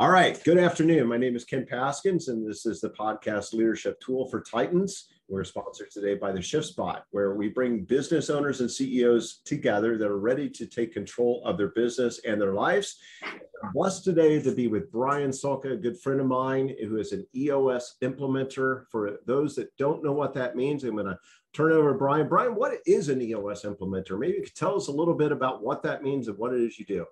All 0.00 0.10
right. 0.10 0.40
Good 0.44 0.58
afternoon. 0.58 1.08
My 1.08 1.16
name 1.16 1.34
is 1.34 1.44
Ken 1.44 1.66
Paskins, 1.68 2.28
and 2.28 2.48
this 2.48 2.66
is 2.66 2.80
the 2.80 2.90
podcast 2.90 3.52
Leadership 3.52 3.98
Tools 3.98 4.32
of 4.32 4.48
Titans. 4.48 5.08
We're 5.26 5.42
sponsored 5.42 5.90
today 5.90 6.14
by 6.14 6.30
the 6.30 6.40
Shift 6.40 6.66
Spot, 6.66 7.04
where 7.10 7.34
we 7.34 7.48
bring 7.48 7.82
business 7.82 8.30
owners 8.30 8.60
and 8.60 8.70
CEOs 8.70 9.40
together 9.44 9.98
that 9.98 10.06
are 10.06 10.20
ready 10.20 10.48
to 10.50 10.66
take 10.66 10.92
control 10.92 11.42
of 11.44 11.58
their 11.58 11.70
business 11.70 12.20
and 12.24 12.40
their 12.40 12.54
lives. 12.54 12.96
I'm 13.24 13.72
blessed 13.74 14.04
today 14.04 14.40
to 14.40 14.54
be 14.54 14.68
with 14.68 14.92
Brian 14.92 15.32
Sulka, 15.32 15.72
a 15.72 15.76
good 15.76 15.98
friend 16.00 16.20
of 16.20 16.28
mine 16.28 16.76
who 16.80 16.98
is 16.98 17.10
an 17.10 17.26
EOS 17.34 17.96
implementer. 18.00 18.84
For 18.92 19.18
those 19.26 19.56
that 19.56 19.76
don't 19.78 20.04
know 20.04 20.12
what 20.12 20.32
that 20.34 20.54
means, 20.54 20.84
I'm 20.84 20.94
going 20.94 21.06
to 21.06 21.18
turn 21.52 21.72
over 21.72 21.92
to 21.92 21.98
Brian. 21.98 22.28
Brian, 22.28 22.54
what 22.54 22.78
is 22.86 23.08
an 23.08 23.20
EOS 23.20 23.64
implementer? 23.64 24.16
Maybe 24.16 24.36
you 24.36 24.44
could 24.44 24.54
tell 24.54 24.76
us 24.76 24.86
a 24.86 24.92
little 24.92 25.14
bit 25.14 25.32
about 25.32 25.64
what 25.64 25.82
that 25.82 26.04
means 26.04 26.28
and 26.28 26.38
what 26.38 26.54
it 26.54 26.62
is 26.62 26.78
you 26.78 26.86
do. 26.86 27.04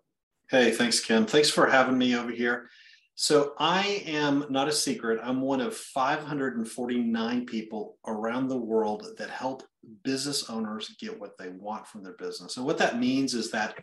Hey, 0.48 0.70
thanks, 0.70 1.00
Ken. 1.00 1.26
Thanks 1.26 1.50
for 1.50 1.66
having 1.66 1.98
me 1.98 2.14
over 2.14 2.30
here. 2.30 2.70
So, 3.16 3.54
I 3.58 4.04
am 4.06 4.44
not 4.48 4.68
a 4.68 4.72
secret. 4.72 5.18
I'm 5.20 5.40
one 5.40 5.60
of 5.60 5.76
549 5.76 7.46
people 7.46 7.96
around 8.06 8.46
the 8.46 8.56
world 8.56 9.08
that 9.18 9.28
help 9.28 9.64
business 10.04 10.48
owners 10.48 10.94
get 11.00 11.18
what 11.18 11.36
they 11.36 11.48
want 11.48 11.88
from 11.88 12.04
their 12.04 12.12
business. 12.12 12.58
And 12.58 12.64
what 12.64 12.78
that 12.78 13.00
means 13.00 13.34
is 13.34 13.50
that, 13.50 13.76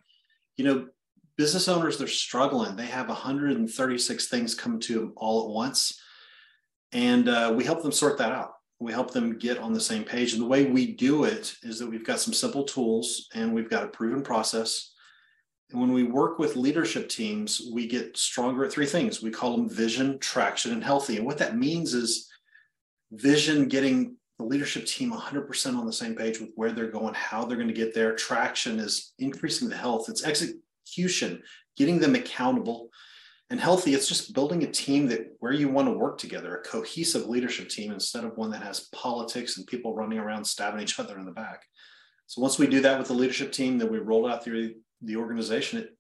you 0.55 0.63
know, 0.63 0.88
business 1.36 1.67
owners, 1.67 1.98
they're 1.98 2.08
struggling. 2.08 2.77
They 2.77 2.86
have 2.86 3.09
136 3.09 4.27
things 4.30 4.55
come 4.55 4.80
to 4.81 5.00
them 5.00 5.14
all 5.17 5.44
at 5.44 5.53
once. 5.53 6.00
And 6.94 7.27
uh, 7.27 7.53
we 7.53 7.66
help 7.66 7.84
them 7.84 7.91
sort 7.91 8.17
that 8.20 8.31
out. 8.31 8.53
We 8.80 8.94
help 8.94 9.11
them 9.11 9.38
get 9.38 9.58
on 9.58 9.73
the 9.73 9.81
same 9.81 10.05
page. 10.05 10.31
And 10.31 10.41
the 10.41 10.48
way 10.48 10.67
we 10.67 10.94
do 10.94 11.25
it 11.25 11.58
is 11.61 11.77
that 11.80 11.89
we've 11.89 12.05
got 12.05 12.22
some 12.22 12.34
simple 12.34 12.64
tools 12.64 13.27
and 13.34 13.53
we've 13.53 13.70
got 13.70 13.83
a 13.83 13.89
proven 13.89 14.23
process 14.23 14.92
when 15.74 15.92
we 15.92 16.04
work 16.04 16.40
with 16.40 16.56
leadership 16.56 17.10
teams, 17.10 17.70
we 17.74 17.88
get 17.88 18.18
stronger 18.18 18.64
at 18.66 18.72
three 18.72 18.86
things. 18.86 19.22
We 19.22 19.32
call 19.32 19.58
them 19.58 19.70
vision, 19.70 20.20
traction, 20.20 20.72
and 20.72 20.84
healthy. 20.84 21.18
And 21.18 21.26
what 21.26 21.40
that 21.40 21.58
means 21.58 21.94
is 21.94 22.30
vision 23.12 23.68
getting 23.68 24.16
the 24.38 24.46
leadership 24.46 24.86
team 24.86 25.12
100% 25.12 25.78
on 25.78 25.86
the 25.86 25.94
same 25.94 26.16
page 26.16 26.40
with 26.40 26.52
where 26.56 26.72
they're 26.72 26.92
going, 26.92 27.14
how 27.14 27.46
they're 27.46 27.58
going 27.58 27.68
to 27.68 27.74
get 27.74 27.94
there. 27.94 28.16
Traction 28.16 28.80
is 28.80 29.14
increasing 29.20 29.70
the 29.70 29.78
health, 29.78 30.10
it's 30.10 30.24
execution, 30.24 31.42
getting 31.78 32.00
them 32.00 32.16
accountable. 32.16 32.90
And 33.50 33.60
healthy, 33.60 33.94
it's 33.94 34.08
just 34.08 34.34
building 34.34 34.64
a 34.64 34.72
team 34.72 35.08
that 35.10 35.28
where 35.40 35.52
you 35.52 35.70
want 35.70 35.88
to 35.88 35.94
work 35.94 36.18
together, 36.18 36.56
a 36.56 36.64
cohesive 36.64 37.28
leadership 37.28 37.70
team 37.70 37.92
instead 37.92 38.24
of 38.24 38.36
one 38.36 38.50
that 38.52 38.64
has 38.64 38.90
politics 38.92 39.58
and 39.58 39.68
people 39.68 39.94
running 39.94 40.18
around 40.18 40.46
stabbing 40.46 40.82
each 40.82 41.00
other 41.00 41.20
in 41.20 41.26
the 41.26 41.32
back. 41.32 41.64
So 42.26 42.42
once 42.42 42.58
we 42.58 42.66
do 42.66 42.82
that 42.82 42.98
with 42.98 43.10
the 43.10 43.14
leadership 43.14 43.52
team, 43.52 43.78
then 43.78 43.92
we 43.92 44.00
roll 44.00 44.28
out 44.28 44.44
through 44.44 44.74
the 45.04 45.16
organization. 45.16 45.80
It, 45.80 45.98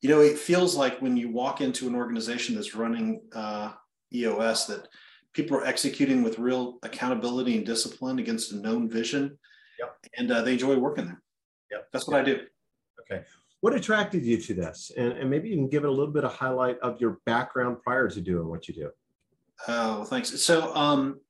you 0.00 0.08
know, 0.08 0.20
it 0.20 0.38
feels 0.38 0.76
like 0.76 1.00
when 1.00 1.16
you 1.16 1.30
walk 1.30 1.60
into 1.60 1.86
an 1.86 1.94
organization 1.94 2.54
that's 2.54 2.74
running 2.74 3.22
uh, 3.34 3.72
EOS 4.12 4.66
that 4.66 4.88
people 5.32 5.56
are 5.56 5.64
executing 5.64 6.22
with 6.22 6.38
real 6.38 6.78
accountability 6.82 7.56
and 7.56 7.64
discipline 7.64 8.18
against 8.18 8.52
a 8.52 8.56
known 8.56 8.88
vision, 8.88 9.38
yep. 9.78 9.96
and 10.18 10.30
uh, 10.30 10.42
they 10.42 10.52
enjoy 10.52 10.76
working 10.76 11.06
there. 11.06 11.22
Yep. 11.70 11.88
That's 11.92 12.06
what 12.06 12.26
yep. 12.26 12.26
I 12.26 12.30
do. 12.30 12.46
Okay. 13.00 13.24
What 13.60 13.74
attracted 13.74 14.24
you 14.24 14.38
to 14.38 14.54
this? 14.54 14.90
And, 14.96 15.12
and 15.12 15.30
maybe 15.30 15.48
you 15.48 15.54
can 15.54 15.68
give 15.68 15.84
it 15.84 15.88
a 15.88 15.92
little 15.92 16.12
bit 16.12 16.24
of 16.24 16.32
highlight 16.32 16.78
of 16.80 17.00
your 17.00 17.18
background 17.24 17.78
prior 17.82 18.08
to 18.08 18.20
doing 18.20 18.48
what 18.48 18.66
you 18.66 18.74
do. 18.74 18.90
Oh, 19.68 20.02
thanks. 20.04 20.42
So, 20.42 20.74
um, 20.74 21.20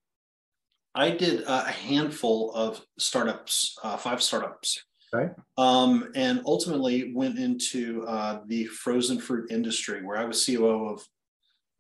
I 0.94 1.10
did 1.10 1.44
a 1.46 1.70
handful 1.70 2.52
of 2.52 2.84
startups, 2.98 3.78
uh, 3.82 3.96
five 3.96 4.22
startups 4.22 4.82
Okay. 5.14 5.32
Um, 5.58 6.10
and 6.14 6.40
ultimately 6.46 7.12
went 7.12 7.38
into 7.38 8.04
uh, 8.06 8.40
the 8.46 8.64
frozen 8.66 9.18
fruit 9.18 9.50
industry 9.50 10.02
where 10.02 10.16
I 10.16 10.24
was 10.24 10.44
COO 10.44 10.88
of 10.88 11.06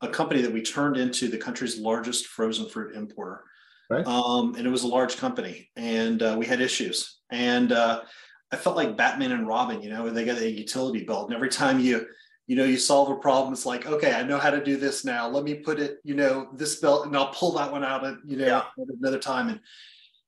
a 0.02 0.08
company 0.08 0.42
that 0.42 0.52
we 0.52 0.60
turned 0.60 0.96
into 0.96 1.28
the 1.28 1.38
country's 1.38 1.78
largest 1.78 2.26
frozen 2.26 2.68
fruit 2.68 2.94
importer. 2.94 3.44
Right. 3.88 4.06
Um, 4.06 4.54
and 4.56 4.66
it 4.66 4.70
was 4.70 4.82
a 4.84 4.88
large 4.88 5.16
company 5.16 5.70
and 5.76 6.22
uh, 6.22 6.36
we 6.38 6.46
had 6.46 6.60
issues. 6.60 7.20
And 7.30 7.72
uh, 7.72 8.02
I 8.50 8.56
felt 8.56 8.76
like 8.76 8.96
Batman 8.96 9.32
and 9.32 9.46
Robin, 9.46 9.82
you 9.82 9.90
know, 9.90 10.10
they 10.10 10.24
got 10.24 10.38
a 10.38 10.50
utility 10.50 11.04
belt. 11.04 11.28
And 11.28 11.34
every 11.34 11.48
time 11.48 11.80
you, 11.80 12.06
you 12.46 12.56
know, 12.56 12.64
you 12.64 12.76
solve 12.76 13.10
a 13.10 13.16
problem, 13.16 13.52
it's 13.52 13.64
like, 13.64 13.86
okay, 13.86 14.12
I 14.14 14.24
know 14.24 14.38
how 14.38 14.50
to 14.50 14.62
do 14.62 14.76
this 14.76 15.04
now. 15.04 15.28
Let 15.28 15.44
me 15.44 15.54
put 15.54 15.78
it, 15.78 15.98
you 16.04 16.14
know, 16.14 16.48
this 16.54 16.80
belt 16.80 17.06
and 17.06 17.16
I'll 17.16 17.32
pull 17.32 17.52
that 17.52 17.70
one 17.70 17.84
out 17.84 18.04
at, 18.04 18.16
you 18.26 18.36
know, 18.36 18.46
yeah. 18.46 18.64
another 19.00 19.18
time. 19.18 19.48
And 19.48 19.60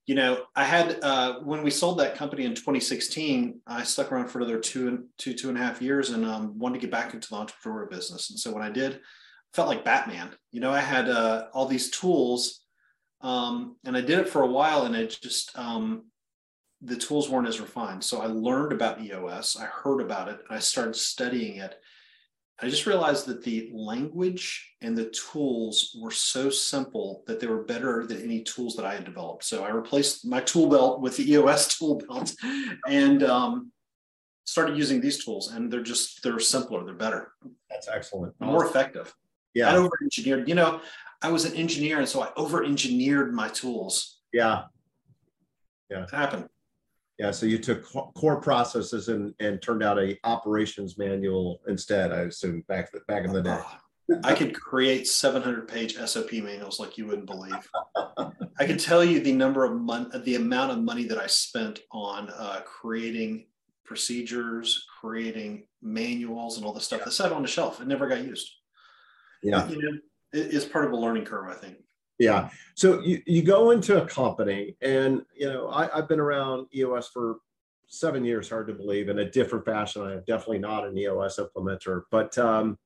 you 0.06 0.14
know, 0.14 0.44
I 0.54 0.64
had 0.64 0.98
uh, 1.02 1.40
when 1.40 1.62
we 1.62 1.70
sold 1.70 1.98
that 1.98 2.16
company 2.16 2.44
in 2.44 2.54
2016, 2.54 3.60
I 3.66 3.82
stuck 3.84 4.12
around 4.12 4.28
for 4.28 4.38
another 4.38 4.58
two 4.58 4.88
and 4.88 5.04
two 5.16 5.32
two 5.32 5.48
and 5.48 5.56
a 5.56 5.62
half 5.62 5.80
years, 5.80 6.10
and 6.10 6.26
um, 6.26 6.58
wanted 6.58 6.74
to 6.74 6.80
get 6.80 6.90
back 6.90 7.14
into 7.14 7.28
the 7.28 7.36
entrepreneur 7.36 7.86
business. 7.86 8.30
And 8.30 8.38
so 8.38 8.52
when 8.52 8.62
I 8.62 8.70
did, 8.70 8.96
I 8.96 8.98
felt 9.54 9.68
like 9.68 9.84
Batman. 9.84 10.30
You 10.52 10.60
know, 10.60 10.72
I 10.72 10.80
had 10.80 11.08
uh, 11.08 11.46
all 11.54 11.66
these 11.66 11.90
tools, 11.90 12.60
um, 13.22 13.76
and 13.84 13.96
I 13.96 14.02
did 14.02 14.18
it 14.18 14.28
for 14.28 14.42
a 14.42 14.50
while, 14.50 14.84
and 14.84 14.94
it 14.94 15.18
just 15.22 15.58
um, 15.58 16.04
the 16.82 16.96
tools 16.96 17.30
weren't 17.30 17.48
as 17.48 17.60
refined. 17.60 18.04
So 18.04 18.20
I 18.20 18.26
learned 18.26 18.72
about 18.72 19.00
EOS. 19.00 19.56
I 19.56 19.64
heard 19.64 20.02
about 20.02 20.28
it, 20.28 20.38
and 20.46 20.54
I 20.54 20.60
started 20.60 20.96
studying 20.96 21.56
it. 21.56 21.80
I 22.60 22.68
just 22.68 22.86
realized 22.86 23.26
that 23.26 23.42
the 23.42 23.70
language 23.74 24.74
and 24.80 24.96
the 24.96 25.06
tools 25.10 25.96
were 26.00 26.12
so 26.12 26.50
simple 26.50 27.24
that 27.26 27.40
they 27.40 27.48
were 27.48 27.64
better 27.64 28.06
than 28.06 28.22
any 28.22 28.42
tools 28.42 28.76
that 28.76 28.86
I 28.86 28.94
had 28.94 29.04
developed. 29.04 29.44
So 29.44 29.64
I 29.64 29.70
replaced 29.70 30.24
my 30.24 30.40
tool 30.40 30.68
belt 30.68 31.00
with 31.00 31.16
the 31.16 31.30
EOS 31.32 31.76
tool 31.76 32.00
belt 32.08 32.32
and 32.88 33.24
um, 33.24 33.72
started 34.44 34.76
using 34.76 35.00
these 35.00 35.24
tools. 35.24 35.50
And 35.50 35.70
they're 35.72 35.82
just, 35.82 36.22
they're 36.22 36.38
simpler, 36.38 36.84
they're 36.84 36.94
better. 36.94 37.32
That's 37.70 37.88
excellent. 37.88 38.34
More 38.40 38.64
effective. 38.64 39.12
Yeah. 39.52 39.72
I 39.72 39.76
over 39.76 39.98
engineered, 40.02 40.48
you 40.48 40.54
know, 40.54 40.80
I 41.22 41.30
was 41.30 41.44
an 41.44 41.54
engineer. 41.54 41.98
And 41.98 42.08
so 42.08 42.22
I 42.22 42.30
over 42.36 42.62
engineered 42.62 43.34
my 43.34 43.48
tools. 43.48 44.20
Yeah. 44.32 44.64
Yeah. 45.90 46.04
It 46.04 46.10
happened. 46.10 46.48
Yeah, 47.18 47.30
so 47.30 47.46
you 47.46 47.58
took 47.58 47.84
core 48.14 48.40
processes 48.40 49.08
and, 49.08 49.34
and 49.38 49.62
turned 49.62 49.84
out 49.84 49.98
a 49.98 50.18
operations 50.24 50.98
manual 50.98 51.60
instead. 51.68 52.12
I 52.12 52.22
assume 52.22 52.64
back 52.66 52.90
back 53.06 53.24
in 53.24 53.32
the 53.32 53.42
day. 53.42 53.60
I 54.22 54.34
could 54.34 54.54
create 54.54 55.06
700 55.06 55.66
page 55.68 55.96
SOP 55.96 56.32
manuals 56.32 56.78
like 56.78 56.98
you 56.98 57.06
wouldn't 57.06 57.26
believe. 57.26 57.70
I 58.58 58.66
can 58.66 58.78
tell 58.78 59.02
you 59.02 59.20
the 59.20 59.32
number 59.32 59.64
of 59.64 59.80
money, 59.80 60.06
the 60.24 60.34
amount 60.34 60.72
of 60.72 60.82
money 60.82 61.04
that 61.04 61.18
I 61.18 61.26
spent 61.26 61.80
on 61.92 62.30
uh, 62.30 62.60
creating 62.64 63.46
procedures, 63.84 64.84
creating 65.00 65.66
manuals, 65.82 66.56
and 66.56 66.66
all 66.66 66.72
the 66.72 66.80
stuff 66.80 67.04
that 67.04 67.12
sat 67.12 67.32
on 67.32 67.42
the 67.42 67.48
shelf. 67.48 67.80
and 67.80 67.88
never 67.88 68.08
got 68.08 68.24
used. 68.24 68.50
Yeah, 69.42 69.68
you 69.68 69.80
know, 69.80 69.98
it, 70.32 70.54
it's 70.54 70.64
part 70.64 70.84
of 70.84 70.92
a 70.92 70.96
learning 70.96 71.24
curve, 71.24 71.48
I 71.48 71.54
think. 71.54 71.76
Yeah. 72.18 72.50
So 72.74 73.00
you, 73.00 73.22
you 73.26 73.42
go 73.42 73.70
into 73.70 74.02
a 74.02 74.06
company 74.06 74.76
and, 74.80 75.22
you 75.34 75.48
know, 75.48 75.68
I, 75.68 75.96
I've 75.96 76.08
been 76.08 76.20
around 76.20 76.68
EOS 76.74 77.08
for 77.08 77.38
seven 77.86 78.24
years, 78.24 78.48
hard 78.48 78.68
to 78.68 78.74
believe, 78.74 79.08
in 79.08 79.18
a 79.18 79.30
different 79.30 79.64
fashion. 79.64 80.02
I 80.02 80.12
am 80.14 80.22
definitely 80.26 80.58
not 80.58 80.86
an 80.86 80.96
EOS 80.96 81.38
implementer, 81.38 82.02
but, 82.10 82.36
um, 82.38 82.78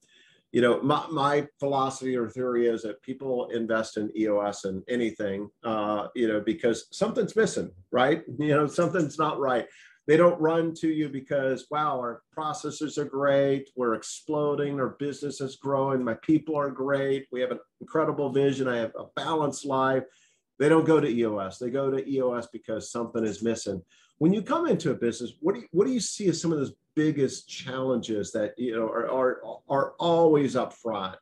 you 0.51 0.63
know, 0.63 0.81
my, 0.81 1.05
my 1.11 1.47
philosophy 1.61 2.17
or 2.17 2.31
theory 2.31 2.69
is 2.69 2.83
that 2.83 3.03
people 3.03 3.49
invest 3.51 3.99
in 3.99 4.11
EOS 4.17 4.65
and 4.65 4.83
anything, 4.89 5.51
uh, 5.63 6.07
you 6.15 6.27
know, 6.27 6.41
because 6.41 6.87
something's 6.91 7.37
missing, 7.37 7.71
right? 7.91 8.23
You 8.39 8.55
know, 8.55 8.67
something's 8.67 9.19
not 9.19 9.39
right. 9.39 9.67
They 10.09 10.17
don't 10.17 10.41
run 10.41 10.73
to 10.77 10.89
you 10.89 11.11
because, 11.11 11.67
wow, 11.71 11.99
our 11.99 12.23
processes 12.33 12.97
are 12.97 13.05
great. 13.05 13.69
We're 13.77 13.93
exploding. 13.93 14.81
Our 14.81 14.97
business 14.99 15.43
is 15.43 15.57
growing. 15.57 16.03
My 16.03 16.15
people 16.15 16.57
are 16.57 16.71
great. 16.71 17.27
We 17.31 17.43
have 17.43 17.51
an 17.51 17.61
incredible 17.83 18.33
vision. 18.33 18.69
I 18.69 18.79
have 18.79 18.95
a 18.99 19.05
balanced 19.15 19.67
life. 19.67 20.05
They 20.59 20.71
don't 20.71 20.87
go 20.87 20.99
to 20.99 21.07
EOS. 21.07 21.59
They 21.59 21.69
go 21.69 21.91
to 21.91 22.11
EOS 22.11 22.49
because 22.51 22.91
something 22.91 23.23
is 23.23 23.43
missing. 23.43 23.83
When 24.17 24.33
you 24.33 24.41
come 24.41 24.67
into 24.67 24.93
a 24.93 24.95
business, 24.95 25.35
what 25.41 25.55
do 25.55 25.61
you, 25.61 25.67
what 25.73 25.87
do 25.87 25.93
you 25.93 26.01
see 26.01 26.27
as 26.29 26.41
some 26.41 26.53
of 26.53 26.59
those 26.59 26.73
biggest 26.97 27.47
challenges 27.47 28.33
that 28.33 28.55
you 28.59 28.75
know 28.75 28.89
are 28.89 29.11
are, 29.11 29.43
are 29.69 29.93
always 29.99 30.57
up 30.57 30.73
front? 30.73 31.17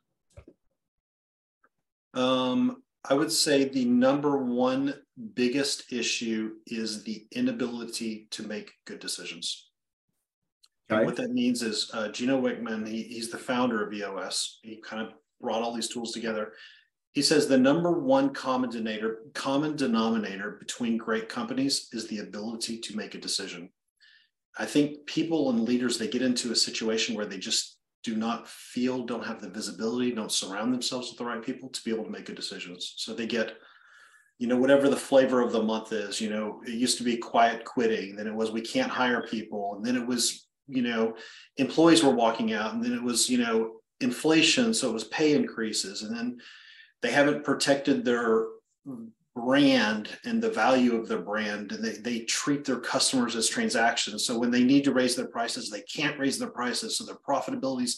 Um, 2.13 2.81
I 3.09 3.13
would 3.13 3.31
say 3.31 3.65
the 3.65 3.85
number 3.85 4.37
one 4.37 4.93
biggest 5.33 5.93
issue 5.93 6.55
is 6.65 7.03
the 7.03 7.25
inability 7.31 8.27
to 8.31 8.43
make 8.43 8.73
good 8.85 8.99
decisions. 8.99 9.69
Okay. 10.89 11.03
what 11.03 11.17
that 11.17 11.31
means 11.31 11.63
is 11.63 11.91
uh, 11.93 12.09
Gino 12.09 12.41
Wickman, 12.41 12.87
he, 12.87 13.03
he's 13.03 13.29
the 13.29 13.37
founder 13.37 13.85
of 13.85 13.93
EOS. 13.93 14.59
He 14.63 14.81
kind 14.81 15.05
of 15.05 15.13
brought 15.41 15.61
all 15.61 15.73
these 15.73 15.89
tools 15.89 16.13
together. 16.13 16.53
He 17.11 17.21
says 17.21 17.47
the 17.47 17.57
number 17.57 17.91
one 17.91 18.33
common 18.33 18.69
denominator, 18.69 19.19
common 19.33 19.75
denominator 19.75 20.51
between 20.59 20.97
great 20.97 21.27
companies 21.27 21.89
is 21.91 22.07
the 22.07 22.19
ability 22.19 22.79
to 22.79 22.95
make 22.95 23.15
a 23.15 23.19
decision. 23.19 23.69
I 24.57 24.65
think 24.65 25.05
people 25.05 25.49
and 25.49 25.61
leaders 25.61 25.97
they 25.97 26.07
get 26.07 26.21
into 26.21 26.51
a 26.51 26.55
situation 26.55 27.15
where 27.15 27.25
they 27.25 27.37
just 27.37 27.76
do 28.07 28.15
not 28.15 28.47
feel, 28.47 29.03
don't 29.03 29.25
have 29.25 29.41
the 29.41 29.49
visibility, 29.49 30.13
don't 30.13 30.31
surround 30.31 30.73
themselves 30.73 31.09
with 31.09 31.17
the 31.17 31.25
right 31.25 31.43
people 31.43 31.67
to 31.67 31.83
be 31.83 31.91
able 31.91 32.05
to 32.05 32.09
make 32.09 32.23
good 32.23 32.37
decisions. 32.37 32.93
So 32.95 33.13
they 33.13 33.27
get, 33.27 33.57
you 34.37 34.47
know, 34.47 34.55
whatever 34.55 34.87
the 34.87 34.95
flavor 34.95 35.41
of 35.41 35.51
the 35.51 35.61
month 35.61 35.91
is, 35.91 36.21
you 36.21 36.29
know, 36.29 36.61
it 36.65 36.75
used 36.75 36.97
to 36.99 37.03
be 37.03 37.17
quiet 37.17 37.65
quitting, 37.65 38.15
then 38.15 38.25
it 38.25 38.33
was 38.33 38.49
we 38.49 38.61
can't 38.61 38.89
hire 38.89 39.27
people, 39.27 39.75
and 39.75 39.85
then 39.85 39.97
it 39.97 40.07
was, 40.07 40.47
you 40.69 40.83
know, 40.83 41.15
employees 41.57 42.01
were 42.01 42.15
walking 42.15 42.53
out, 42.53 42.73
and 42.73 42.81
then 42.81 42.93
it 42.93 43.03
was, 43.03 43.29
you 43.29 43.39
know, 43.39 43.81
inflation, 43.99 44.73
so 44.73 44.89
it 44.89 44.93
was 44.93 45.03
pay 45.05 45.33
increases, 45.33 46.03
and 46.03 46.15
then 46.15 46.37
they 47.01 47.11
haven't 47.11 47.43
protected 47.43 48.05
their 48.05 48.45
brand 49.37 50.09
and 50.25 50.41
the 50.41 50.49
value 50.49 50.95
of 50.95 51.07
their 51.07 51.21
brand 51.21 51.71
and 51.71 51.83
they, 51.83 51.97
they 51.97 52.19
treat 52.21 52.65
their 52.65 52.79
customers 52.79 53.35
as 53.35 53.47
transactions. 53.47 54.25
So 54.25 54.37
when 54.37 54.51
they 54.51 54.63
need 54.63 54.83
to 54.85 54.93
raise 54.93 55.15
their 55.15 55.27
prices 55.27 55.69
they 55.69 55.81
can't 55.81 56.19
raise 56.19 56.39
their 56.39 56.49
prices. 56.49 56.97
So 56.97 57.05
their 57.05 57.15
profitabilities 57.15 57.97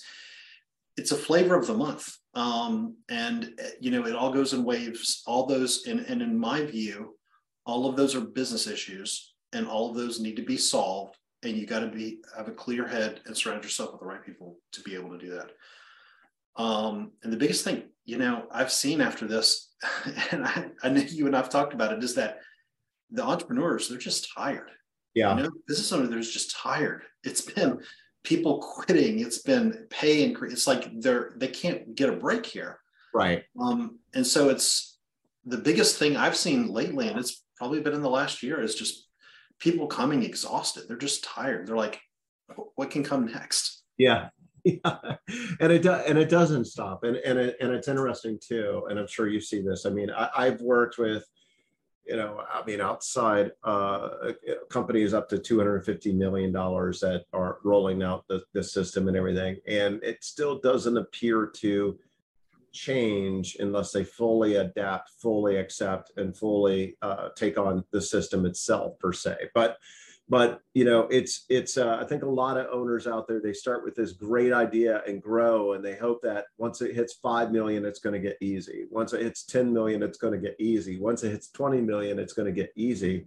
it's 0.97 1.13
a 1.13 1.18
flavor 1.18 1.56
of 1.56 1.65
the 1.65 1.74
month. 1.74 2.13
Um, 2.33 2.97
and 3.09 3.57
you 3.80 3.91
know 3.91 4.06
it 4.06 4.15
all 4.15 4.33
goes 4.33 4.53
in 4.53 4.63
waves. 4.63 5.24
All 5.25 5.45
those 5.45 5.88
and, 5.88 6.01
and 6.01 6.21
in 6.21 6.38
my 6.38 6.65
view 6.65 7.15
all 7.65 7.88
of 7.88 7.95
those 7.95 8.15
are 8.15 8.21
business 8.21 8.68
issues 8.68 9.33
and 9.53 9.68
all 9.68 9.89
of 9.89 9.95
those 9.95 10.19
need 10.19 10.36
to 10.36 10.44
be 10.44 10.57
solved 10.57 11.15
and 11.44 11.56
you 11.56 11.65
got 11.65 11.80
to 11.80 11.88
be 11.88 12.19
have 12.36 12.47
a 12.47 12.51
clear 12.51 12.88
head 12.88 13.21
and 13.25 13.36
surround 13.36 13.63
yourself 13.63 13.91
with 13.91 14.01
the 14.01 14.07
right 14.07 14.25
people 14.25 14.57
to 14.71 14.81
be 14.81 14.95
able 14.95 15.09
to 15.09 15.18
do 15.18 15.30
that 15.30 15.51
um, 16.59 17.11
and 17.23 17.33
the 17.33 17.38
biggest 17.38 17.63
thing 17.63 17.83
you 18.06 18.17
know 18.19 18.45
i've 18.51 18.71
seen 18.71 19.01
after 19.01 19.25
this 19.27 19.69
and 20.31 20.45
I, 20.45 20.65
I 20.83 20.89
know 20.89 21.01
you 21.01 21.27
and 21.27 21.35
I've 21.35 21.50
talked 21.50 21.73
about 21.73 21.94
it, 21.94 22.03
is 22.03 22.15
that 22.15 22.39
the 23.11 23.23
entrepreneurs, 23.23 23.88
they're 23.88 23.97
just 23.97 24.31
tired. 24.33 24.69
Yeah. 25.13 25.35
You 25.35 25.44
know, 25.44 25.51
business 25.67 25.91
owners, 25.91 26.31
just 26.31 26.56
tired. 26.56 27.03
It's 27.23 27.41
been 27.41 27.79
people 28.23 28.59
quitting, 28.59 29.19
it's 29.19 29.39
been 29.39 29.88
pay 29.89 30.23
increase. 30.23 30.53
It's 30.53 30.67
like 30.67 30.89
they're 31.01 31.33
they 31.38 31.47
can't 31.47 31.95
get 31.95 32.09
a 32.09 32.13
break 32.13 32.45
here. 32.45 32.79
Right. 33.13 33.44
Um, 33.59 34.00
and 34.13 34.25
so 34.25 34.50
it's 34.50 34.97
the 35.45 35.57
biggest 35.57 35.97
thing 35.97 36.15
I've 36.15 36.38
seen 36.38 36.67
lately, 36.67 37.07
and 37.07 37.17
it's 37.17 37.44
probably 37.57 37.81
been 37.81 37.94
in 37.94 38.01
the 38.01 38.09
last 38.09 38.44
year, 38.44 38.62
is 38.62 38.75
just 38.75 39.07
people 39.59 39.88
coming 39.88 40.23
exhausted. 40.23 40.83
They're 40.88 40.97
just 40.97 41.23
tired. 41.23 41.67
They're 41.67 41.75
like, 41.75 42.00
what 42.75 42.91
can 42.91 43.03
come 43.03 43.25
next? 43.25 43.83
Yeah. 43.97 44.29
and 45.60 45.71
it 45.71 45.81
does 45.81 46.06
and 46.07 46.18
it 46.18 46.30
doesn't 46.30 46.66
stop 46.66 47.04
and 47.04 47.18
and, 47.18 47.38
it, 47.39 47.57
and 47.62 47.71
it's 47.71 47.88
interesting 47.88 48.39
too 48.42 48.83
and 48.89 49.00
i'm 49.00 49.07
sure 49.07 49.27
you 49.27 49.42
see 49.42 49.62
this. 49.62 49.86
I 49.86 49.89
mean 49.89 50.10
I, 50.12 50.30
i've 50.36 50.62
worked 50.62 50.98
with 50.98 51.25
you 52.06 52.16
know 52.16 52.42
i 52.51 52.63
mean 52.66 52.81
outside 52.81 53.51
uh, 53.63 54.10
companies 54.69 55.13
up 55.13 55.30
to 55.30 55.38
250 55.38 56.13
million 56.13 56.51
dollars 56.51 57.00
that 57.00 57.25
are 57.33 57.57
rolling 57.63 58.01
out 58.04 58.25
the, 58.27 58.44
the 58.54 58.63
system 58.63 59.07
and 59.07 59.18
everything 59.18 59.57
and 59.68 60.01
it 60.04 60.24
still 60.24 60.60
doesn't 60.60 60.98
appear 60.98 61.48
to 61.48 62.00
change 62.72 63.57
unless 63.60 63.92
they 63.92 64.04
fully 64.04 64.56
adapt 64.56 65.10
fully 65.22 65.57
accept 65.57 66.12
and 66.18 66.36
fully 66.36 66.98
uh, 67.01 67.30
take 67.36 67.57
on 67.57 67.83
the 67.92 68.01
system 68.01 68.45
itself 68.45 68.98
per 69.00 69.13
se. 69.13 69.36
But 69.54 69.77
but 70.29 70.61
you 70.75 70.85
know 70.85 71.01
it's 71.09 71.45
it's 71.49 71.77
uh, 71.77 71.97
i 71.99 72.05
think 72.05 72.23
a 72.23 72.29
lot 72.29 72.57
of 72.57 72.67
owners 72.71 73.07
out 73.07 73.27
there 73.27 73.41
they 73.41 73.51
start 73.51 73.83
with 73.83 73.95
this 73.95 74.13
great 74.13 74.53
idea 74.53 75.01
and 75.07 75.21
grow 75.21 75.73
and 75.73 75.83
they 75.83 75.95
hope 75.95 76.21
that 76.21 76.45
once 76.57 76.81
it 76.81 76.95
hits 76.95 77.15
5 77.21 77.51
million 77.51 77.83
it's 77.83 77.99
going 77.99 78.13
to 78.13 78.19
get 78.19 78.37
easy. 78.41 78.85
Once 78.91 79.13
it 79.13 79.21
hits 79.21 79.43
10 79.43 79.73
million 79.73 80.03
it's 80.03 80.17
going 80.17 80.33
to 80.33 80.39
get 80.39 80.55
easy. 80.59 80.99
Once 80.99 81.23
it 81.23 81.31
hits 81.31 81.49
20 81.51 81.81
million 81.81 82.19
it's 82.19 82.33
going 82.33 82.45
to 82.45 82.51
get 82.51 82.71
easy. 82.75 83.25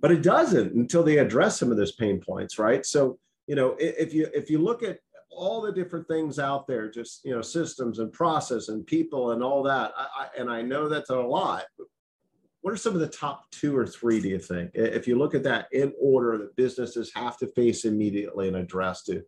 But 0.00 0.12
it 0.12 0.22
doesn't 0.22 0.74
until 0.74 1.02
they 1.02 1.18
address 1.18 1.58
some 1.58 1.70
of 1.70 1.76
those 1.76 1.92
pain 1.92 2.20
points 2.20 2.58
right? 2.58 2.84
So 2.86 3.18
you 3.46 3.54
know 3.54 3.76
if 3.78 4.14
you 4.14 4.28
if 4.34 4.48
you 4.48 4.58
look 4.58 4.82
at 4.82 4.98
all 5.30 5.60
the 5.60 5.72
different 5.72 6.06
things 6.08 6.38
out 6.38 6.66
there 6.66 6.90
just 6.90 7.24
you 7.24 7.34
know 7.34 7.42
systems 7.42 7.98
and 7.98 8.12
process 8.12 8.68
and 8.68 8.86
people 8.86 9.32
and 9.32 9.42
all 9.42 9.62
that 9.62 9.92
I, 9.96 10.06
I, 10.22 10.26
and 10.38 10.50
i 10.50 10.60
know 10.60 10.88
that's 10.88 11.10
a 11.10 11.16
lot 11.16 11.64
what 12.62 12.74
are 12.74 12.76
some 12.76 12.94
of 12.94 13.00
the 13.00 13.08
top 13.08 13.50
two 13.50 13.76
or 13.76 13.86
three 13.86 14.20
do 14.20 14.28
you 14.28 14.38
think? 14.38 14.70
If 14.74 15.08
you 15.08 15.16
look 15.16 15.34
at 15.34 15.42
that 15.44 15.68
in 15.72 15.92
order 16.00 16.36
that 16.38 16.56
businesses 16.56 17.10
have 17.14 17.38
to 17.38 17.46
face 17.48 17.84
immediately 17.84 18.48
and 18.48 18.56
address 18.56 19.02
to 19.04 19.22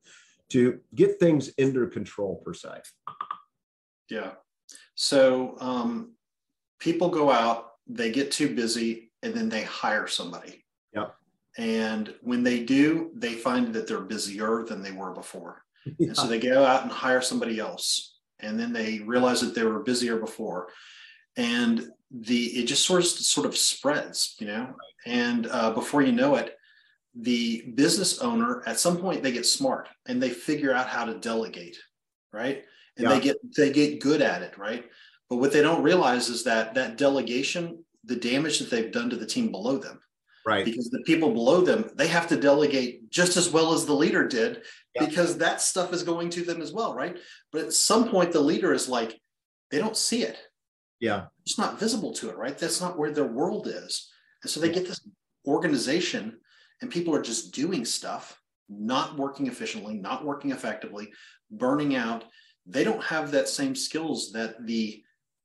to 0.51 0.81
get 0.95 1.19
things 1.19 1.51
under 1.59 1.87
control 1.87 2.43
per 2.45 2.53
se. 2.53 2.83
Yeah. 4.11 4.33
So 4.95 5.57
um, 5.61 6.13
people 6.79 7.09
go 7.09 7.31
out 7.31 7.69
they 7.89 8.13
get 8.13 8.31
too 8.31 8.55
busy 8.55 9.11
and 9.23 9.35
then 9.35 9.49
they 9.49 9.63
hire 9.63 10.07
somebody. 10.07 10.65
Yep. 10.95 11.15
And 11.59 12.15
when 12.21 12.43
they 12.43 12.63
do 12.65 13.11
they 13.15 13.33
find 13.33 13.73
that 13.75 13.87
they're 13.89 14.01
busier 14.01 14.65
than 14.65 14.83
they 14.83 14.93
were 14.93 15.13
before. 15.13 15.63
Yeah. 15.99 16.09
and 16.09 16.17
so 16.17 16.29
they 16.29 16.39
go 16.39 16.65
out 16.65 16.85
and 16.85 16.93
hire 16.93 17.21
somebody 17.21 17.59
else 17.59 18.21
and 18.39 18.59
then 18.59 18.73
they 18.73 19.01
realize 19.01 19.41
that 19.41 19.53
they 19.53 19.65
were 19.65 19.81
busier 19.81 20.17
before 20.17 20.69
and 21.37 21.89
the 22.11 22.45
it 22.61 22.67
just 22.67 22.85
sort 22.85 23.01
of 23.01 23.07
sort 23.07 23.47
of 23.47 23.57
spreads, 23.57 24.37
you 24.39 24.47
know. 24.47 24.75
And 25.07 25.47
uh, 25.51 25.73
before 25.73 26.03
you 26.03 26.13
know 26.13 26.37
it, 26.37 26.57
the 27.15 27.73
business 27.75 28.21
owner 28.21 28.63
at 28.67 28.79
some 28.79 28.99
point 28.99 29.23
they 29.23 29.33
get 29.33 29.47
smart 29.47 29.89
and 30.07 30.23
they 30.23 30.31
figure 30.31 30.75
out 30.75 30.89
how 30.89 31.05
to 31.05 31.19
delegate, 31.19 31.79
right? 32.33 32.65
And 32.97 33.09
yeah. 33.09 33.15
they 33.15 33.21
get 33.21 33.37
they 33.57 33.73
get 33.73 34.01
good 34.01 34.23
at 34.23 34.43
it, 34.43 34.59
right? 34.59 34.85
But 35.29 35.37
what 35.37 35.53
they 35.53 35.63
don't 35.63 35.83
realize 35.83 36.29
is 36.29 36.45
that 36.45 36.75
that 36.75 36.99
delegation, 36.99 37.85
the 38.05 38.17
damage 38.17 38.59
that 38.59 38.71
they've 38.71 38.93
done 38.93 39.09
to 39.11 39.17
the 39.17 39.27
team 39.27 39.51
below 39.51 39.79
them, 39.79 40.01
right? 40.45 40.65
Because 40.65 40.91
the 40.91 41.03
people 41.07 41.33
below 41.33 41.63
them, 41.63 41.91
they 41.95 42.09
have 42.09 42.29
to 42.29 42.37
delegate 42.37 43.11
just 43.11 43.39
as 43.39 43.49
well 43.49 43.73
as 43.73 43.87
the 43.87 43.95
leader 43.95 44.29
did, 44.29 44.63
yeah. 44.95 45.07
because 45.07 45.39
that 45.39 45.63
stuff 45.63 45.95
is 45.95 46.03
going 46.03 46.29
to 46.31 46.45
them 46.45 46.61
as 46.61 46.73
well, 46.73 46.95
right? 46.95 47.17
But 47.51 47.63
at 47.63 47.73
some 47.73 48.11
point, 48.11 48.33
the 48.33 48.41
leader 48.41 48.75
is 48.75 48.89
like, 48.89 49.19
they 49.71 49.79
don't 49.79 49.97
see 49.97 50.23
it 50.23 50.37
yeah. 51.03 51.25
It's 51.45 51.59
not 51.59 51.81
visible 51.81 52.13
to 52.15 52.31
it, 52.31 52.39
right? 52.39 52.57
That's 52.57 52.81
not 52.81 52.97
where 52.97 53.11
their 53.11 53.27
world 53.27 53.67
is. 53.67 54.09
And 54.43 54.51
so 54.51 54.61
they 54.61 54.71
get 54.71 54.87
this 54.87 55.01
organization 55.45 56.39
and 56.81 56.93
people 56.93 57.13
are 57.13 57.21
just 57.21 57.53
doing 57.53 57.85
stuff, 57.85 58.41
not 58.69 59.19
working 59.19 59.49
efficiently, 59.49 59.95
not 59.95 60.25
working 60.25 60.53
effectively, 60.53 61.11
burning 61.51 61.97
out. 61.97 62.25
They 62.67 62.85
don't 62.85 63.03
have 63.03 63.33
that 63.33 63.49
same 63.49 63.75
skills 63.75 64.31
that 64.33 64.65
the 64.65 65.03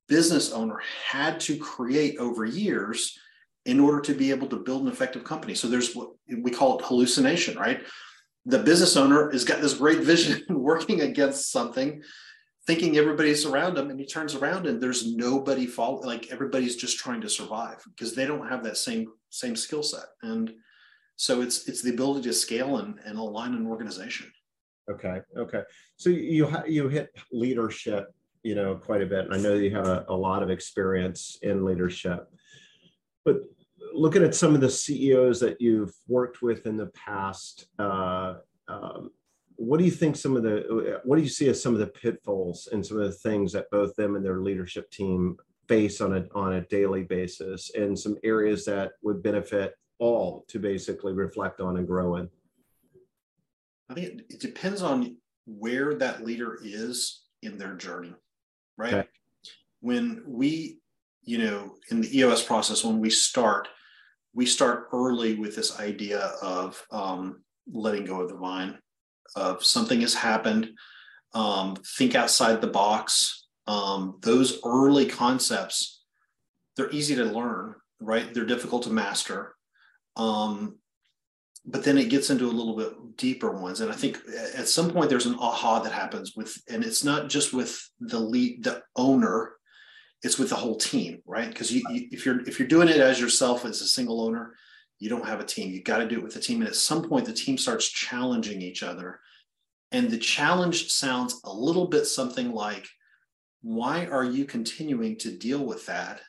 business 0.07 0.51
owner 0.51 0.79
had 1.03 1.39
to 1.41 1.57
create 1.57 2.19
over 2.19 2.45
years 2.45 3.17
in 3.65 3.79
order 3.79 3.99
to 4.01 4.13
be 4.13 4.29
able 4.29 4.47
to 4.49 4.57
build 4.57 4.83
an 4.83 4.91
effective 4.91 5.23
company. 5.23 5.55
So 5.55 5.67
there's 5.67 5.95
what 5.95 6.11
we 6.39 6.51
call 6.51 6.77
it 6.77 6.85
hallucination, 6.85 7.57
right? 7.57 7.81
The 8.45 8.59
business 8.59 8.95
owner 8.95 9.31
has 9.31 9.43
got 9.43 9.61
this 9.61 9.73
great 9.73 10.01
vision 10.01 10.45
working 10.49 11.01
against 11.01 11.51
something 11.51 12.03
thinking 12.67 12.97
everybody's 12.97 13.45
around 13.45 13.77
him 13.77 13.89
and 13.89 13.99
he 13.99 14.05
turns 14.05 14.35
around 14.35 14.67
and 14.67 14.83
there's 14.83 15.15
nobody 15.15 15.65
follow 15.65 16.01
like 16.01 16.29
everybody's 16.31 16.75
just 16.75 16.99
trying 16.99 17.21
to 17.21 17.29
survive 17.29 17.81
because 17.85 18.13
they 18.13 18.27
don't 18.27 18.47
have 18.47 18.63
that 18.63 18.77
same 18.77 19.07
same 19.29 19.55
skill 19.55 19.81
set. 19.81 20.05
And 20.21 20.53
so 21.15 21.41
it's 21.41 21.67
it's 21.69 21.81
the 21.81 21.93
ability 21.93 22.23
to 22.23 22.33
scale 22.33 22.77
and, 22.77 22.99
and 23.05 23.17
align 23.17 23.53
an 23.53 23.65
organization. 23.65 24.31
Okay 24.91 25.21
okay. 25.37 25.63
So 25.95 26.09
you 26.09 26.53
you 26.67 26.89
hit 26.89 27.09
leadership 27.31 28.13
you 28.43 28.53
know 28.53 28.75
quite 28.75 29.01
a 29.01 29.05
bit. 29.05 29.25
And 29.25 29.33
i 29.33 29.37
know 29.37 29.53
you 29.55 29.73
have 29.73 29.87
a, 29.87 30.05
a 30.09 30.15
lot 30.15 30.43
of 30.43 30.49
experience 30.49 31.39
in 31.41 31.65
leadership. 31.65 32.29
But 33.23 33.37
looking 33.93 34.23
at 34.23 34.35
some 34.35 34.53
of 34.53 34.61
the 34.61 34.69
ceos 34.69 35.39
that 35.39 35.61
you've 35.61 35.93
worked 36.07 36.41
with 36.41 36.65
in 36.65 36.75
the 36.75 36.87
past 36.87 37.67
uh, 37.79 38.35
um, 38.67 39.11
what 39.57 39.79
do 39.79 39.85
you 39.85 39.91
think 39.91 40.15
some 40.15 40.35
of 40.35 40.43
the 40.43 41.01
what 41.03 41.17
do 41.17 41.21
you 41.21 41.29
see 41.29 41.49
as 41.49 41.61
some 41.61 41.73
of 41.73 41.79
the 41.79 41.87
pitfalls 41.87 42.69
and 42.71 42.85
some 42.85 42.99
of 42.99 43.03
the 43.03 43.11
things 43.11 43.51
that 43.53 43.69
both 43.71 43.95
them 43.95 44.15
and 44.15 44.25
their 44.25 44.39
leadership 44.39 44.89
team 44.91 45.35
face 45.67 45.99
on 45.99 46.15
a 46.15 46.25
on 46.33 46.53
a 46.53 46.61
daily 46.61 47.03
basis 47.03 47.71
and 47.75 47.97
some 47.97 48.17
areas 48.23 48.65
that 48.65 48.93
would 49.01 49.21
benefit 49.21 49.75
all 49.99 50.45
to 50.47 50.59
basically 50.59 51.13
reflect 51.13 51.59
on 51.59 51.77
and 51.77 51.87
grow 51.87 52.15
in? 52.17 52.29
I 53.89 53.93
think 53.93 54.07
it, 54.07 54.25
it 54.29 54.39
depends 54.39 54.81
on 54.81 55.17
where 55.45 55.95
that 55.95 56.25
leader 56.25 56.59
is 56.63 57.23
in 57.41 57.57
their 57.57 57.75
journey 57.75 58.13
right? 58.77 58.93
Okay. 58.93 59.07
when 59.81 60.23
we 60.25 60.79
you 61.23 61.37
know 61.39 61.75
in 61.89 62.01
the 62.01 62.17
eos 62.17 62.43
process 62.43 62.83
when 62.83 62.99
we 62.99 63.09
start 63.09 63.67
we 64.33 64.45
start 64.45 64.87
early 64.93 65.35
with 65.35 65.55
this 65.55 65.79
idea 65.79 66.19
of 66.41 66.85
um, 66.91 67.41
letting 67.71 68.05
go 68.05 68.21
of 68.21 68.29
the 68.29 68.35
vine 68.35 68.77
of 69.35 69.63
something 69.63 70.01
has 70.01 70.13
happened, 70.13 70.71
um, 71.33 71.75
think 71.97 72.15
outside 72.15 72.61
the 72.61 72.67
box. 72.67 73.47
Um, 73.67 74.17
those 74.21 74.59
early 74.63 75.05
concepts, 75.05 76.03
they're 76.75 76.91
easy 76.91 77.15
to 77.15 77.25
learn, 77.25 77.75
right? 77.99 78.33
They're 78.33 78.45
difficult 78.45 78.83
to 78.83 78.89
master. 78.89 79.55
Um, 80.15 80.77
but 81.65 81.83
then 81.83 81.97
it 81.97 82.09
gets 82.09 82.29
into 82.29 82.45
a 82.45 82.47
little 82.47 82.77
bit 82.77 83.17
deeper 83.17 83.51
ones. 83.51 83.81
And 83.81 83.91
I 83.91 83.95
think 83.95 84.19
at 84.55 84.69
some 84.69 84.89
point 84.89 85.09
there's 85.09 85.25
an 85.25 85.37
aha 85.37 85.79
that 85.79 85.91
happens 85.91 86.33
with, 86.35 86.57
and 86.69 86.83
it's 86.83 87.03
not 87.03 87.29
just 87.29 87.53
with 87.53 87.89
the 87.99 88.19
lead, 88.19 88.63
the 88.63 88.83
owner, 88.95 89.57
it's 90.23 90.39
with 90.39 90.49
the 90.49 90.55
whole 90.55 90.77
team, 90.77 91.21
right? 91.25 91.49
Because 91.49 91.71
you, 91.71 91.83
you, 91.89 92.07
if 92.11 92.25
you're 92.25 92.41
if 92.41 92.57
you're 92.57 92.67
doing 92.67 92.87
it 92.87 92.97
as 92.97 93.19
yourself 93.19 93.65
as 93.65 93.81
a 93.81 93.87
single 93.87 94.21
owner, 94.21 94.55
you 94.99 95.09
don't 95.09 95.25
have 95.25 95.39
a 95.39 95.45
team. 95.45 95.71
You've 95.71 95.83
got 95.83 95.99
to 95.99 96.07
do 96.07 96.17
it 96.17 96.23
with 96.23 96.35
a 96.35 96.39
team. 96.39 96.61
And 96.61 96.67
at 96.67 96.75
some 96.75 97.07
point, 97.07 97.25
the 97.25 97.33
team 97.33 97.57
starts 97.57 97.89
challenging 97.89 98.61
each 98.61 98.83
other. 98.83 99.19
And 99.91 100.09
the 100.09 100.17
challenge 100.17 100.89
sounds 100.91 101.39
a 101.43 101.53
little 101.53 101.87
bit 101.87 102.05
something 102.05 102.51
like, 102.51 102.87
why 103.61 104.05
are 104.07 104.23
you 104.23 104.45
continuing 104.45 105.17
to 105.19 105.37
deal 105.37 105.65
with 105.65 105.85
that? 105.85 106.21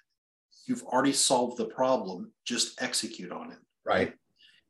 You've 0.66 0.82
already 0.82 1.12
solved 1.12 1.56
the 1.56 1.66
problem, 1.66 2.32
just 2.44 2.80
execute 2.82 3.32
on 3.32 3.52
it. 3.52 3.58
Right. 3.84 4.12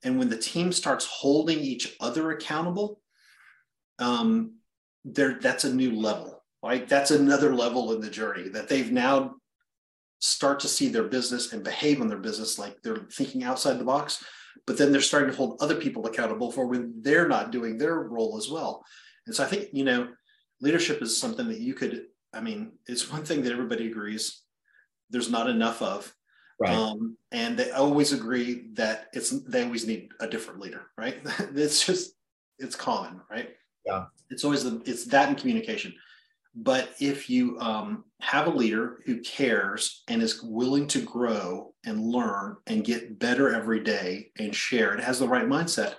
And 0.05 0.19
when 0.19 0.29
the 0.29 0.37
team 0.37 0.73
starts 0.73 1.05
holding 1.05 1.59
each 1.59 1.97
other 2.01 2.31
accountable, 2.31 3.01
um, 3.99 4.55
there 5.05 5.39
that's 5.41 5.65
a 5.65 5.75
new 5.75 5.93
level, 5.93 6.45
right? 6.63 6.87
That's 6.89 7.11
another 7.11 7.55
level 7.55 7.93
in 7.93 8.01
the 8.01 8.11
journey 8.11 8.49
that 8.51 8.69
they've 8.69 8.93
now 8.93 9.35
start 10.21 10.61
to 10.61 10.69
see 10.69 10.89
their 10.89 11.05
business 11.05 11.53
and 11.53 11.63
behave 11.63 12.01
on 12.01 12.09
their 12.09 12.19
business 12.19 12.59
like 12.59 12.81
they're 12.83 13.07
thinking 13.13 13.45
outside 13.45 13.79
the 13.79 13.85
box 13.85 14.25
but 14.67 14.77
then 14.77 14.93
they're 14.93 15.01
starting 15.01 15.31
to 15.31 15.37
hold 15.37 15.57
other 15.61 15.77
people 15.77 16.07
accountable 16.07 16.51
for 16.51 16.67
when 16.67 16.93
they're 17.01 17.29
not 17.29 17.53
doing 17.53 17.79
their 17.79 18.01
role 18.01 18.37
as 18.37 18.51
well. 18.51 18.85
And 19.27 19.35
so 19.35 19.45
i 19.45 19.47
think 19.47 19.69
you 19.73 19.85
know 19.85 20.09
leadership 20.61 21.03
is 21.03 21.19
something 21.21 21.47
that 21.49 21.61
you 21.61 21.75
could 21.75 22.07
i 22.33 22.41
mean 22.41 22.73
it's 22.87 23.13
one 23.13 23.25
thing 23.25 23.43
that 23.43 23.53
everybody 23.53 23.87
agrees 23.87 24.43
there's 25.11 25.31
not 25.31 25.49
enough 25.49 25.83
of 25.83 26.13
right. 26.59 26.75
um, 26.75 27.17
and 27.31 27.57
they 27.59 27.71
always 27.71 28.13
agree 28.13 28.69
that 28.73 29.09
it's 29.13 29.31
they 29.31 29.65
always 29.65 29.87
need 29.87 30.09
a 30.21 30.27
different 30.27 30.61
leader 30.61 30.87
right? 30.97 31.19
It's 31.55 31.85
just 31.85 32.13
it's 32.59 32.75
common 32.75 33.21
right? 33.31 33.51
Yeah. 33.85 34.07
It's 34.31 34.45
always 34.45 34.65
the 34.65 34.83
it's 34.87 35.05
that 35.07 35.29
in 35.29 35.35
communication 35.35 35.95
but 36.55 36.91
if 37.01 37.31
you 37.31 37.59
um, 37.61 38.05
have 38.21 38.47
a 38.47 38.51
leader 38.51 39.01
who 39.07 39.21
cares 39.21 40.03
and 40.09 40.23
is 40.23 40.43
willing 40.43 40.87
to 40.89 41.03
grow 41.03 41.73
and 41.85 42.01
learn 42.01 42.57
and 42.67 42.85
get 42.85 43.19
better 43.19 43.55
every 43.55 43.81
day 43.81 44.31
and 44.39 44.55
share 44.55 44.93
and 44.93 45.01
has 45.01 45.19
the 45.19 45.29
right 45.29 45.47
mindset, 45.47 45.95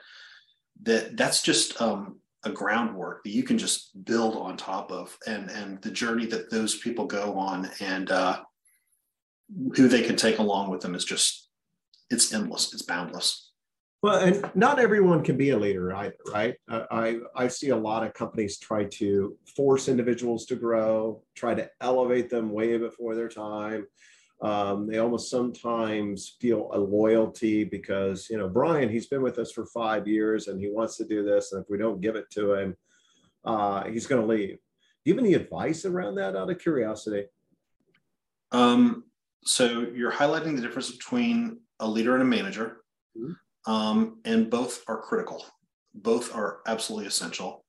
that 0.83 1.15
that's 1.15 1.41
just 1.41 1.81
um, 1.81 2.19
a 2.43 2.51
groundwork 2.51 3.23
that 3.23 3.31
you 3.31 3.43
can 3.43 3.57
just 3.57 4.03
build 4.05 4.35
on 4.35 4.55
top 4.55 4.91
of 4.91 5.17
and 5.27 5.49
and 5.49 5.81
the 5.81 5.91
journey 5.91 6.25
that 6.25 6.49
those 6.49 6.77
people 6.77 7.05
go 7.05 7.37
on 7.37 7.69
and 7.81 8.11
uh, 8.11 8.39
who 9.75 9.87
they 9.87 10.01
can 10.01 10.15
take 10.15 10.39
along 10.39 10.69
with 10.69 10.81
them 10.81 10.95
is 10.95 11.03
just 11.03 11.49
it's 12.09 12.33
endless 12.33 12.73
it's 12.73 12.83
boundless 12.83 13.48
well, 14.01 14.19
and 14.19 14.49
not 14.55 14.79
everyone 14.79 15.23
can 15.23 15.35
be 15.35 15.49
a 15.49 15.57
leader 15.57 15.93
either, 15.93 16.15
right? 16.31 16.55
I, 16.69 17.19
I 17.35 17.47
see 17.49 17.69
a 17.69 17.75
lot 17.75 18.05
of 18.05 18.13
companies 18.13 18.57
try 18.57 18.85
to 18.85 19.37
force 19.55 19.89
individuals 19.89 20.45
to 20.47 20.55
grow, 20.55 21.21
try 21.35 21.53
to 21.53 21.69
elevate 21.81 22.29
them 22.29 22.51
way 22.51 22.77
before 22.77 23.13
their 23.13 23.27
time. 23.27 23.87
Um, 24.41 24.87
they 24.87 24.99
almost 24.99 25.29
sometimes 25.29 26.37
feel 26.39 26.69
a 26.73 26.79
loyalty 26.79 27.65
because, 27.65 28.29
you 28.29 28.37
know, 28.37 28.47
Brian, 28.47 28.87
he's 28.87 29.07
been 29.07 29.21
with 29.21 29.37
us 29.37 29.51
for 29.51 29.65
five 29.65 30.07
years 30.07 30.47
and 30.47 30.61
he 30.61 30.69
wants 30.69 30.95
to 30.97 31.05
do 31.05 31.25
this. 31.25 31.51
And 31.51 31.61
if 31.61 31.69
we 31.69 31.77
don't 31.77 31.99
give 31.99 32.15
it 32.15 32.29
to 32.31 32.53
him, 32.53 32.77
uh, 33.43 33.83
he's 33.83 34.07
going 34.07 34.21
to 34.21 34.27
leave. 34.27 34.55
Do 35.03 35.11
you 35.11 35.13
have 35.13 35.23
any 35.23 35.33
advice 35.33 35.83
around 35.83 36.15
that 36.15 36.37
out 36.37 36.49
of 36.49 36.59
curiosity? 36.59 37.25
Um, 38.53 39.03
so 39.43 39.87
you're 39.93 40.11
highlighting 40.11 40.55
the 40.55 40.61
difference 40.61 40.89
between 40.89 41.59
a 41.81 41.87
leader 41.87 42.13
and 42.13 42.21
a 42.21 42.25
manager. 42.25 42.77
Mm-hmm 43.17 43.33
um, 43.69 44.17
and 44.25 44.49
both 44.49 44.83
are 44.87 44.99
critical. 44.99 45.45
Both 45.93 46.35
are 46.35 46.61
absolutely 46.65 47.07
essential. 47.07 47.63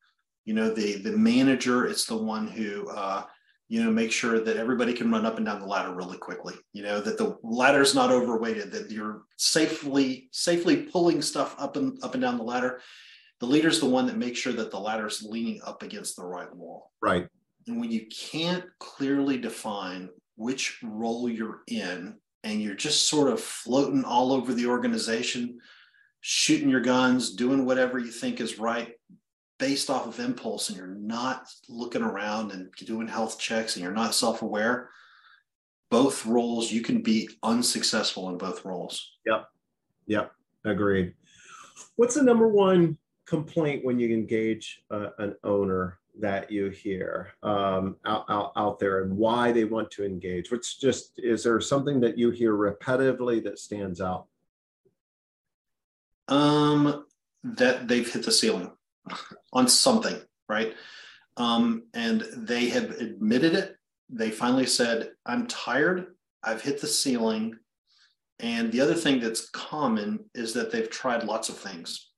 You 0.46 0.54
know, 0.54 0.72
the 0.72 0.96
the 0.96 1.12
manager 1.12 1.86
is 1.86 2.06
the 2.06 2.16
one 2.16 2.48
who 2.48 2.88
uh, 2.88 3.24
you 3.68 3.84
know 3.84 3.90
make 3.90 4.10
sure 4.10 4.40
that 4.40 4.56
everybody 4.56 4.94
can 4.94 5.12
run 5.12 5.26
up 5.26 5.36
and 5.36 5.44
down 5.44 5.60
the 5.60 5.66
ladder 5.66 5.94
really 5.94 6.16
quickly. 6.16 6.54
You 6.72 6.84
know 6.84 7.00
that 7.00 7.18
the 7.18 7.36
ladder's 7.42 7.94
not 7.94 8.10
overweighted, 8.10 8.72
that 8.72 8.90
you're 8.90 9.22
safely 9.36 10.30
safely 10.32 10.84
pulling 10.84 11.20
stuff 11.20 11.54
up 11.58 11.76
and 11.76 12.02
up 12.02 12.14
and 12.14 12.22
down 12.22 12.38
the 12.38 12.44
ladder. 12.44 12.80
The 13.40 13.46
leader's 13.46 13.80
the 13.80 13.86
one 13.86 14.06
that 14.06 14.16
makes 14.16 14.38
sure 14.38 14.54
that 14.54 14.70
the 14.70 14.80
ladder's 14.80 15.22
leaning 15.22 15.60
up 15.66 15.82
against 15.82 16.16
the 16.16 16.24
right 16.24 16.54
wall. 16.54 16.92
Right. 17.02 17.26
And 17.66 17.78
when 17.78 17.90
you 17.90 18.06
can't 18.06 18.64
clearly 18.78 19.38
define 19.38 20.08
which 20.36 20.78
role 20.82 21.28
you're 21.28 21.60
in 21.66 22.16
and 22.42 22.60
you're 22.60 22.74
just 22.74 23.08
sort 23.08 23.30
of 23.30 23.40
floating 23.40 24.04
all 24.04 24.32
over 24.32 24.54
the 24.54 24.66
organization 24.66 25.58
shooting 26.20 26.68
your 26.68 26.80
guns, 26.80 27.34
doing 27.34 27.64
whatever 27.64 27.98
you 27.98 28.10
think 28.10 28.40
is 28.40 28.58
right 28.58 28.94
based 29.58 29.90
off 29.90 30.06
of 30.06 30.18
impulse, 30.18 30.68
and 30.68 30.78
you're 30.78 30.86
not 30.86 31.46
looking 31.68 32.02
around 32.02 32.50
and 32.50 32.72
doing 32.86 33.06
health 33.06 33.38
checks 33.38 33.76
and 33.76 33.82
you're 33.82 33.92
not 33.92 34.14
self 34.14 34.42
aware, 34.42 34.88
both 35.90 36.24
roles, 36.24 36.72
you 36.72 36.80
can 36.80 37.02
be 37.02 37.28
unsuccessful 37.42 38.30
in 38.30 38.38
both 38.38 38.64
roles. 38.64 39.12
Yep. 39.26 39.48
Yep. 40.06 40.32
Agreed. 40.64 41.14
What's 41.96 42.14
the 42.14 42.22
number 42.22 42.48
one 42.48 42.96
complaint 43.26 43.84
when 43.84 43.98
you 43.98 44.12
engage 44.14 44.82
uh, 44.90 45.10
an 45.18 45.36
owner 45.44 45.98
that 46.18 46.50
you 46.50 46.70
hear 46.70 47.32
um, 47.42 47.96
out, 48.04 48.24
out, 48.28 48.52
out 48.56 48.78
there 48.78 49.02
and 49.02 49.16
why 49.16 49.52
they 49.52 49.64
want 49.64 49.90
to 49.92 50.04
engage? 50.04 50.50
What's 50.50 50.76
just, 50.76 51.12
is 51.18 51.44
there 51.44 51.60
something 51.60 52.00
that 52.00 52.16
you 52.16 52.30
hear 52.30 52.54
repetitively 52.54 53.42
that 53.44 53.58
stands 53.58 54.00
out? 54.00 54.26
Um, 56.30 57.04
that 57.42 57.88
they've 57.88 58.10
hit 58.10 58.24
the 58.24 58.32
ceiling 58.32 58.70
on 59.52 59.68
something, 59.68 60.16
right? 60.48 60.74
Um, 61.36 61.84
and 61.94 62.24
they 62.36 62.68
have 62.68 62.90
admitted 62.90 63.54
it. 63.54 63.76
They 64.08 64.30
finally 64.30 64.66
said, 64.66 65.10
I'm 65.24 65.46
tired. 65.46 66.14
I've 66.42 66.62
hit 66.62 66.80
the 66.80 66.86
ceiling. 66.86 67.56
And 68.40 68.72
the 68.72 68.80
other 68.80 68.94
thing 68.94 69.20
that's 69.20 69.50
common 69.50 70.24
is 70.34 70.54
that 70.54 70.70
they've 70.70 70.90
tried 70.90 71.24
lots 71.24 71.48
of 71.48 71.58
things, 71.58 72.10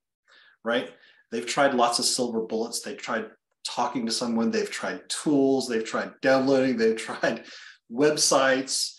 right? 0.64 0.90
They've 1.30 1.46
tried 1.46 1.74
lots 1.74 1.98
of 1.98 2.04
silver 2.04 2.40
bullets. 2.40 2.80
They've 2.80 2.96
tried 2.96 3.26
talking 3.64 4.06
to 4.06 4.12
someone. 4.12 4.50
They've 4.50 4.70
tried 4.70 5.08
tools. 5.08 5.68
They've 5.68 5.84
tried 5.84 6.12
downloading. 6.20 6.76
They've 6.76 6.96
tried 6.96 7.44
websites. 7.90 8.94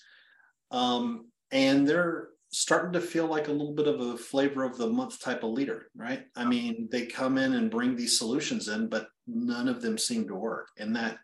Um, 0.71 1.27
and 1.51 1.87
they're 1.87 2.29
starting 2.53 2.93
to 2.93 3.01
feel 3.01 3.25
like 3.25 3.47
a 3.47 3.51
little 3.51 3.73
bit 3.73 3.87
of 3.87 3.99
a 3.99 4.15
flavor 4.15 4.63
of 4.63 4.77
the 4.77 4.87
month 4.87 5.19
type 5.19 5.43
of 5.43 5.49
leader, 5.49 5.87
right? 5.95 6.25
I 6.35 6.45
mean, 6.45 6.87
they 6.91 7.07
come 7.07 7.39
in 7.39 7.53
and 7.53 7.71
bring 7.71 7.95
these 7.95 8.17
solutions 8.17 8.67
in, 8.67 8.87
but 8.87 9.07
none 9.25 9.67
of 9.67 9.81
them 9.81 9.97
seem 9.97 10.27
to 10.27 10.35
work. 10.35 10.67
And 10.77 10.95
that 10.95 11.17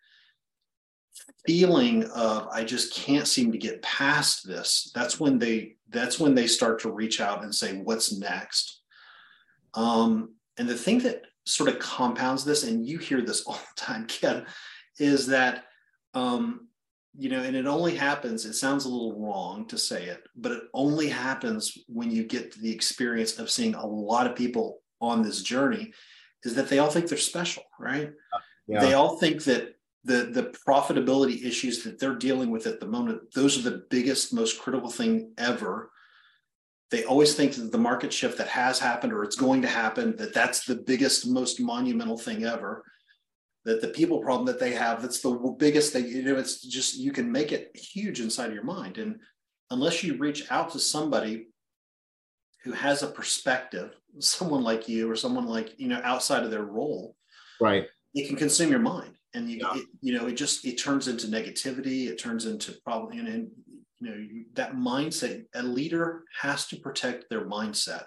feeling 1.45 2.05
of 2.05 2.48
I 2.51 2.63
just 2.63 2.95
can't 2.95 3.27
seem 3.27 3.51
to 3.51 3.59
get 3.59 3.83
past 3.83 4.48
this, 4.48 4.91
that's 4.95 5.19
when 5.19 5.38
they 5.38 5.75
that's 5.89 6.19
when 6.19 6.33
they 6.33 6.48
start 6.48 6.79
to 6.81 6.91
reach 6.91 7.21
out 7.21 7.43
and 7.43 7.53
say, 7.53 7.77
what's 7.77 8.17
next? 8.17 8.81
Um, 9.75 10.33
and 10.57 10.67
the 10.67 10.75
thing 10.75 11.00
that 11.00 11.24
sort 11.45 11.69
of 11.69 11.77
compounds 11.77 12.43
this, 12.43 12.63
and 12.63 12.88
you 12.88 12.98
hear 12.98 13.21
this 13.21 13.43
all 13.48 13.53
the 13.53 13.81
time, 13.81 14.07
Ken, 14.07 14.48
is 14.98 15.27
that 15.27 15.65
um, 16.15 16.68
you 17.19 17.27
know, 17.29 17.43
and 17.43 17.53
it 17.53 17.65
only 17.65 17.95
happens, 17.95 18.45
it 18.45 18.53
sounds 18.53 18.85
a 18.85 18.89
little 18.89 19.19
wrong 19.19 19.67
to 19.67 19.77
say 19.77 20.05
it, 20.05 20.23
but 20.38 20.53
it 20.53 20.63
only 20.73 21.09
happens 21.09 21.77
when 21.89 22.09
you 22.09 22.23
get 22.23 22.53
the 22.53 22.71
experience 22.71 23.38
of 23.38 23.51
seeing 23.51 23.75
a 23.75 23.85
lot 23.85 24.25
of 24.25 24.38
people 24.38 24.79
on 25.01 25.21
this 25.21 25.41
journey, 25.41 25.91
is 26.43 26.55
that 26.55 26.69
they 26.69 26.79
all 26.79 26.89
think 26.89 27.09
they're 27.09 27.17
special, 27.17 27.63
right? 27.77 28.11
Yeah. 28.67 28.79
They 28.79 28.93
all 28.93 29.17
think 29.17 29.43
that 29.43 29.75
the 30.05 30.29
the 30.31 30.53
profitability 30.65 31.43
issues 31.45 31.83
that 31.83 31.99
they're 31.99 32.15
dealing 32.15 32.51
with 32.51 32.65
at 32.67 32.79
the 32.79 32.88
moment, 32.88 33.33
those 33.33 33.57
are 33.57 33.69
the 33.69 33.83
biggest, 33.89 34.33
most 34.33 34.57
critical 34.57 34.89
thing 34.89 35.33
ever. 35.38 35.91
They 36.89 37.03
always 37.03 37.35
think 37.35 37.53
that 37.55 37.73
the 37.73 37.77
market 37.77 38.13
shift 38.13 38.38
that 38.38 38.47
has 38.47 38.79
happened 38.79 39.11
or 39.11 39.25
it's 39.25 39.35
going 39.35 39.61
to 39.63 39.67
happen, 39.67 40.15
that 40.15 40.33
that's 40.33 40.65
the 40.65 40.75
biggest, 40.75 41.27
most 41.27 41.59
monumental 41.59 42.17
thing 42.17 42.45
ever 42.45 42.85
that 43.69 43.81
the 43.81 43.88
people 43.88 44.19
problem 44.19 44.47
that 44.47 44.59
they 44.59 44.71
have 44.71 45.01
that's 45.01 45.21
the 45.21 45.55
biggest 45.59 45.93
thing 45.93 46.07
you 46.07 46.23
know 46.23 46.38
it's 46.38 46.61
just 46.61 46.97
you 46.97 47.11
can 47.11 47.31
make 47.31 47.51
it 47.51 47.75
huge 47.75 48.19
inside 48.19 48.47
of 48.47 48.53
your 48.53 48.63
mind. 48.63 48.97
And 48.97 49.19
unless 49.69 50.03
you 50.03 50.17
reach 50.17 50.51
out 50.51 50.71
to 50.71 50.79
somebody 50.79 51.47
who 52.63 52.71
has 52.71 53.03
a 53.03 53.07
perspective 53.07 53.95
someone 54.17 54.63
like 54.63 54.89
you 54.89 55.09
or 55.09 55.15
someone 55.15 55.45
like 55.45 55.75
you 55.77 55.88
know 55.88 56.01
outside 56.03 56.43
of 56.43 56.49
their 56.49 56.63
role 56.63 57.15
right. 57.61 57.85
it 58.15 58.27
can 58.27 58.35
consume 58.35 58.71
your 58.71 58.79
mind. 58.79 59.13
And 59.35 59.47
you 59.47 59.59
yeah. 59.61 59.77
it, 59.77 59.85
you 60.01 60.17
know 60.17 60.25
it 60.25 60.33
just 60.33 60.65
it 60.65 60.77
turns 60.77 61.07
into 61.07 61.27
negativity. 61.27 62.07
It 62.07 62.17
turns 62.17 62.45
into 62.47 62.73
problem 62.83 63.19
and, 63.19 63.27
and 63.27 63.51
you 63.99 64.09
know 64.09 64.15
you, 64.15 64.45
that 64.53 64.73
mindset 64.73 65.45
a 65.53 65.61
leader 65.61 66.23
has 66.41 66.65
to 66.67 66.77
protect 66.77 67.29
their 67.29 67.45
mindset 67.45 68.05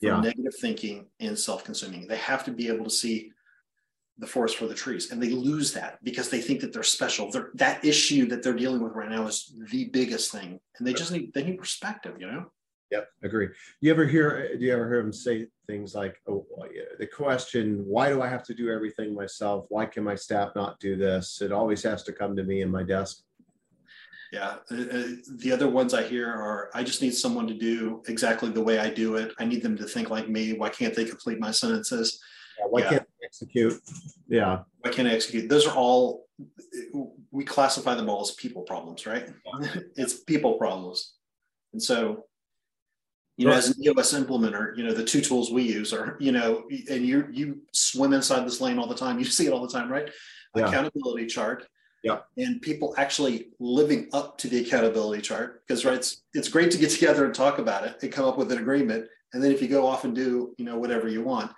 from 0.00 0.08
yeah. 0.08 0.20
negative 0.20 0.52
thinking 0.60 1.06
and 1.20 1.38
self-consuming. 1.38 2.06
They 2.06 2.18
have 2.18 2.44
to 2.44 2.50
be 2.50 2.68
able 2.68 2.84
to 2.84 2.90
see 2.90 3.30
the 4.18 4.26
forest 4.26 4.56
for 4.56 4.66
the 4.66 4.74
trees 4.74 5.10
and 5.10 5.22
they 5.22 5.30
lose 5.30 5.72
that 5.72 5.98
because 6.04 6.30
they 6.30 6.40
think 6.40 6.60
that 6.60 6.72
they're 6.72 6.82
special. 6.82 7.30
They're, 7.30 7.50
that 7.54 7.84
issue 7.84 8.26
that 8.26 8.42
they're 8.42 8.54
dealing 8.54 8.82
with 8.82 8.92
right 8.92 9.10
now 9.10 9.26
is 9.26 9.52
the 9.70 9.86
biggest 9.86 10.30
thing 10.30 10.60
and 10.78 10.86
they 10.86 10.92
just 10.92 11.10
need 11.10 11.32
they 11.34 11.44
need 11.44 11.58
perspective 11.58 12.16
you 12.18 12.30
know? 12.30 12.46
Yep 12.92 13.08
agree. 13.24 13.48
You 13.80 13.90
ever 13.90 14.06
hear 14.06 14.56
do 14.56 14.64
you 14.64 14.72
ever 14.72 14.88
hear 14.88 15.02
them 15.02 15.12
say 15.12 15.48
things 15.66 15.94
like 15.94 16.20
oh 16.28 16.46
the 16.98 17.06
question 17.06 17.82
why 17.86 18.08
do 18.08 18.22
i 18.22 18.28
have 18.28 18.44
to 18.44 18.54
do 18.54 18.70
everything 18.70 19.14
myself? 19.14 19.66
Why 19.68 19.84
can 19.86 20.04
my 20.04 20.14
staff 20.14 20.50
not 20.54 20.78
do 20.78 20.96
this? 20.96 21.40
It 21.42 21.50
always 21.50 21.82
has 21.82 22.04
to 22.04 22.12
come 22.12 22.36
to 22.36 22.44
me 22.44 22.62
in 22.62 22.70
my 22.70 22.84
desk. 22.84 23.22
Yeah 24.30 24.56
uh, 24.70 24.74
uh, 24.74 25.04
the 25.38 25.50
other 25.52 25.68
ones 25.68 25.92
i 25.92 26.04
hear 26.04 26.28
are 26.28 26.70
i 26.72 26.84
just 26.84 27.02
need 27.02 27.14
someone 27.14 27.48
to 27.48 27.54
do 27.54 28.02
exactly 28.06 28.50
the 28.50 28.62
way 28.62 28.78
i 28.78 28.90
do 28.90 29.16
it. 29.16 29.32
I 29.40 29.44
need 29.44 29.62
them 29.64 29.76
to 29.78 29.84
think 29.84 30.08
like 30.08 30.28
me. 30.28 30.52
Why 30.52 30.68
can't 30.68 30.94
they 30.94 31.04
complete 31.04 31.40
my 31.40 31.50
sentences? 31.50 32.20
Yeah, 32.60 32.66
why 32.70 32.80
yeah. 32.82 32.90
can't 32.90 33.06
execute? 33.24 33.80
Yeah. 34.28 34.60
Why 34.80 34.90
can't 34.90 35.08
I 35.08 35.12
execute? 35.12 35.48
Those 35.48 35.66
are 35.66 35.74
all 35.74 36.26
we 37.30 37.44
classify 37.44 37.94
them 37.94 38.08
all 38.08 38.22
as 38.22 38.32
people 38.32 38.62
problems, 38.62 39.06
right? 39.06 39.28
It's 39.96 40.20
people 40.20 40.54
problems. 40.54 41.14
And 41.72 41.82
so 41.82 42.24
you 43.36 43.46
know, 43.46 43.52
as 43.52 43.68
an 43.68 43.82
EOS 43.82 44.14
implementer, 44.14 44.76
you 44.76 44.84
know, 44.84 44.92
the 44.92 45.04
two 45.04 45.20
tools 45.20 45.50
we 45.50 45.62
use 45.62 45.92
are, 45.92 46.16
you 46.20 46.30
know, 46.30 46.64
and 46.88 47.04
you 47.04 47.26
you 47.32 47.62
swim 47.72 48.12
inside 48.12 48.46
this 48.46 48.60
lane 48.60 48.78
all 48.78 48.86
the 48.86 48.94
time. 48.94 49.18
You 49.18 49.24
see 49.36 49.46
it 49.46 49.52
all 49.52 49.66
the 49.66 49.72
time, 49.72 49.90
right? 49.90 50.10
Yeah. 50.54 50.68
Accountability 50.68 51.26
chart. 51.26 51.66
Yeah. 52.04 52.18
And 52.36 52.60
people 52.60 52.94
actually 52.98 53.48
living 53.58 54.08
up 54.12 54.36
to 54.38 54.48
the 54.48 54.60
accountability 54.60 55.22
chart. 55.22 55.66
Because 55.66 55.84
right, 55.84 55.94
it's 55.94 56.22
it's 56.32 56.48
great 56.48 56.70
to 56.72 56.78
get 56.78 56.90
together 56.90 57.24
and 57.24 57.34
talk 57.34 57.58
about 57.58 57.84
it 57.84 57.96
and 58.02 58.12
come 58.12 58.26
up 58.26 58.38
with 58.38 58.52
an 58.52 58.58
agreement. 58.58 59.08
And 59.32 59.42
then 59.42 59.50
if 59.50 59.60
you 59.60 59.66
go 59.66 59.84
off 59.84 60.04
and 60.04 60.14
do, 60.14 60.54
you 60.56 60.64
know, 60.64 60.78
whatever 60.78 61.08
you 61.08 61.24
want, 61.24 61.50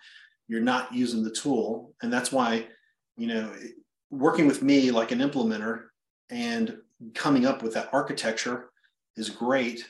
you're 0.48 0.60
not 0.60 0.92
using 0.94 1.22
the 1.22 1.30
tool. 1.30 1.94
And 2.02 2.12
that's 2.12 2.32
why, 2.32 2.66
you 3.16 3.26
know, 3.26 3.52
working 4.10 4.46
with 4.46 4.62
me 4.62 4.90
like 4.90 5.12
an 5.12 5.18
implementer 5.18 5.86
and 6.30 6.78
coming 7.14 7.46
up 7.46 7.62
with 7.62 7.74
that 7.74 7.90
architecture 7.92 8.70
is 9.16 9.28
great 9.28 9.84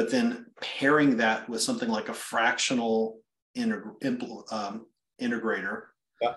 but 0.00 0.10
then 0.10 0.46
pairing 0.62 1.18
that 1.18 1.46
with 1.46 1.60
something 1.60 1.90
like 1.90 2.08
a 2.08 2.14
fractional 2.14 3.20
integ- 3.54 4.52
um, 4.52 4.86
integrator, 5.20 5.82
yeah. 6.22 6.34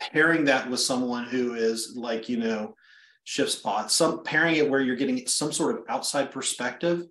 pairing 0.00 0.44
that 0.46 0.68
with 0.68 0.80
someone 0.80 1.24
who 1.24 1.54
is 1.54 1.94
like, 1.96 2.28
you 2.28 2.38
know, 2.38 2.74
shift 3.22 3.52
spot, 3.52 3.92
some 3.92 4.24
pairing 4.24 4.56
it 4.56 4.68
where 4.68 4.80
you're 4.80 4.96
getting 4.96 5.24
some 5.28 5.52
sort 5.52 5.76
of 5.76 5.84
outside 5.88 6.32
perspective. 6.32 7.04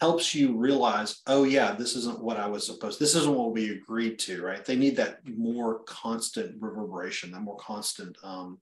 Helps 0.00 0.34
you 0.34 0.56
realize, 0.56 1.22
oh 1.26 1.44
yeah, 1.44 1.72
this 1.72 1.96
isn't 1.96 2.22
what 2.22 2.36
I 2.36 2.46
was 2.46 2.66
supposed, 2.66 3.00
this 3.00 3.14
isn't 3.14 3.34
what 3.34 3.52
we 3.52 3.70
agreed 3.70 4.18
to, 4.20 4.42
right? 4.42 4.64
They 4.64 4.76
need 4.76 4.96
that 4.96 5.26
more 5.26 5.80
constant 5.80 6.60
reverberation, 6.60 7.30
that 7.32 7.40
more 7.40 7.56
constant 7.56 8.16
um, 8.22 8.60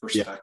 perspective. 0.00 0.40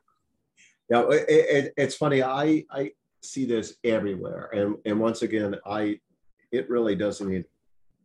Yeah. 0.90 1.04
yeah 1.10 1.18
it, 1.18 1.26
it, 1.30 1.74
it's 1.78 1.96
funny. 1.96 2.24
I, 2.24 2.66
I, 2.72 2.92
see 3.24 3.46
this 3.46 3.76
everywhere. 3.84 4.50
And, 4.52 4.78
and 4.86 5.00
once 5.00 5.22
again, 5.22 5.56
I, 5.66 6.00
it 6.52 6.68
really 6.70 6.96
doesn't 6.96 7.46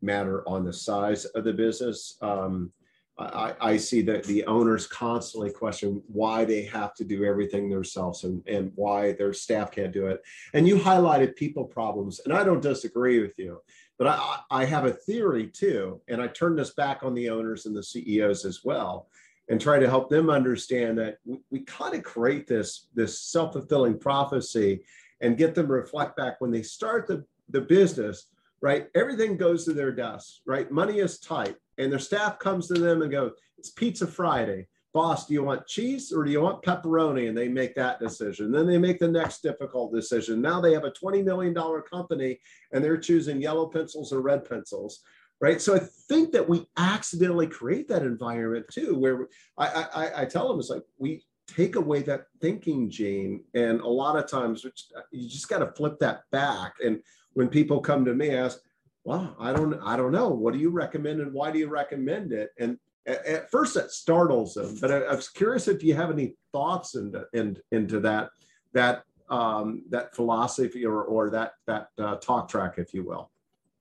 matter 0.02 0.46
on 0.46 0.64
the 0.64 0.72
size 0.72 1.25
of 1.25 1.44
the 1.44 1.52
business. 1.52 2.18
Um, 2.20 2.70
I, 3.18 3.54
I, 3.61 3.76
see 3.78 4.02
that 4.02 4.25
the 4.25 4.44
owners 4.44 4.87
constantly 4.87 5.50
question 5.50 6.02
why 6.06 6.44
they 6.44 6.64
have 6.64 6.94
to 6.96 7.04
do 7.04 7.25
everything 7.25 7.70
themselves 7.70 8.25
and, 8.25 8.46
and 8.46 8.73
why 8.75 9.12
their 9.12 9.32
staff 9.32 9.70
can't 9.70 9.92
do 9.92 10.06
it. 10.08 10.23
And 10.52 10.68
you 10.68 10.76
highlighted 10.76 11.35
people 11.35 11.64
problems, 11.64 12.20
and 12.20 12.35
I 12.35 12.44
don't 12.44 12.61
disagree 12.61 13.20
with 13.20 13.38
you, 13.38 13.62
but 13.99 14.08
I, 14.08 14.40
I 14.50 14.64
have 14.66 14.85
a 14.85 14.92
theory 14.92 15.46
too. 15.46 16.02
And 16.08 16.20
I 16.20 16.26
turn 16.26 16.56
this 16.56 16.75
back 16.75 17.02
on 17.04 17.14
the 17.14 17.30
owners 17.30 17.64
and 17.64 17.75
the 17.75 17.82
CEOs 17.82 18.44
as 18.44 18.64
well 18.64 19.08
and 19.49 19.61
try 19.61 19.78
to 19.78 19.88
help 19.88 20.11
them 20.11 20.28
understand 20.28 20.99
that 20.99 21.18
we, 21.25 21.38
we 21.50 21.61
kind 21.61 21.94
of 21.94 22.02
create 22.02 22.46
this, 22.46 22.88
this 22.94 23.20
self-fulfilling 23.20 23.99
prophecy 23.99 24.82
and 25.20 25.38
get 25.38 25.54
them 25.54 25.68
to 25.68 25.73
reflect 25.73 26.16
back 26.16 26.40
when 26.40 26.50
they 26.50 26.62
start 26.62 27.06
the, 27.06 27.25
the 27.50 27.61
business, 27.61 28.26
right? 28.61 28.88
Everything 28.94 29.37
goes 29.37 29.64
to 29.64 29.73
their 29.73 29.92
desk, 29.92 30.40
right? 30.44 30.70
Money 30.70 30.99
is 30.99 31.18
tight. 31.18 31.56
And 31.78 31.90
their 31.90 31.99
staff 31.99 32.38
comes 32.38 32.66
to 32.68 32.75
them 32.75 33.02
and 33.02 33.11
go, 33.11 33.33
it's 33.59 33.71
Pizza 33.71 34.06
Friday. 34.06 34.66
Boss, 34.92 35.26
do 35.26 35.35
you 35.35 35.42
want 35.42 35.66
cheese 35.66 36.11
or 36.11 36.25
do 36.25 36.30
you 36.30 36.40
want 36.40 36.62
pepperoni? 36.62 37.28
And 37.28 37.37
they 37.37 37.49
make 37.49 37.75
that 37.75 38.00
decision. 38.00 38.50
Then 38.50 38.66
they 38.66 38.78
make 38.78 38.99
the 38.99 39.09
next 39.09 39.42
difficult 39.42 39.92
decision. 39.92 40.40
Now 40.40 40.61
they 40.61 40.73
have 40.73 40.85
a 40.85 40.90
$20 40.90 41.23
million 41.23 41.54
company 41.83 42.38
and 42.73 42.83
they're 42.83 42.97
choosing 42.97 43.42
yellow 43.42 43.66
pencils 43.66 44.12
or 44.12 44.23
red 44.23 44.49
pencils 44.49 45.02
right 45.40 45.61
so 45.61 45.75
i 45.75 45.80
think 46.09 46.33
that 46.33 46.49
we 46.49 46.66
accidentally 46.76 47.47
create 47.47 47.88
that 47.88 48.02
environment 48.02 48.66
too 48.73 48.97
where 48.97 49.28
i 49.59 49.87
i, 49.95 50.23
I 50.23 50.25
tell 50.25 50.49
them 50.49 50.59
it's 50.59 50.71
like 50.71 50.83
we 50.99 51.25
take 51.47 51.76
away 51.76 52.02
that 52.02 52.26
thinking 52.40 52.90
gene 52.90 53.45
and 53.54 53.80
a 53.80 53.88
lot 53.88 54.16
of 54.16 54.28
times 54.28 54.64
you 55.12 55.28
just 55.28 55.49
got 55.49 55.59
to 55.59 55.73
flip 55.73 55.99
that 56.00 56.23
back 56.33 56.75
and 56.85 57.00
when 57.35 57.49
people 57.49 57.80
come 57.80 58.04
to 58.04 58.14
me 58.14 58.30
ask 58.30 58.59
well 59.06 59.36
i 59.38 59.52
don't 59.52 59.80
i 59.84 59.96
don't 59.96 60.12
know. 60.12 60.28
What 60.28 60.52
do 60.52 60.58
you 60.58 60.70
recommend 60.70 61.20
and 61.20 61.32
why 61.32 61.50
do 61.50 61.58
you 61.58 61.68
recommend 61.68 62.32
it? 62.32 62.50
And 62.58 62.78
at, 63.06 63.25
at 63.25 63.50
first 63.50 63.75
that 63.75 63.92
startles 63.92 64.54
them 64.54 64.76
but 64.80 64.90
I, 64.90 64.99
I, 65.02 65.14
was 65.14 65.28
curious 65.28 65.69
if 65.69 65.82
you 65.84 65.95
have 65.95 66.10
any 66.10 66.34
thoughts 66.52 66.97
into, 66.97 67.25
in, 67.32 67.56
into 67.71 68.00
that 68.00 68.30
that 68.73 69.04
um, 69.30 69.82
that 69.90 70.14
philosophy 70.14 70.84
or, 70.84 71.02
or 71.02 71.30
that 71.30 71.52
that 71.66 71.88
uh, 71.99 72.16
talk 72.16 72.49
track 72.49 72.75
if 72.78 72.92
you 72.92 73.04
will. 73.04 73.30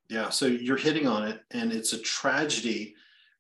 Yeah 0.10 0.30
so 0.30 0.46
you're 0.46 0.78
hitting 0.78 1.08
on 1.08 1.28
it 1.28 1.42
and 1.52 1.74
it's 1.74 1.94
a 1.94 2.00
tragedy 2.00 2.96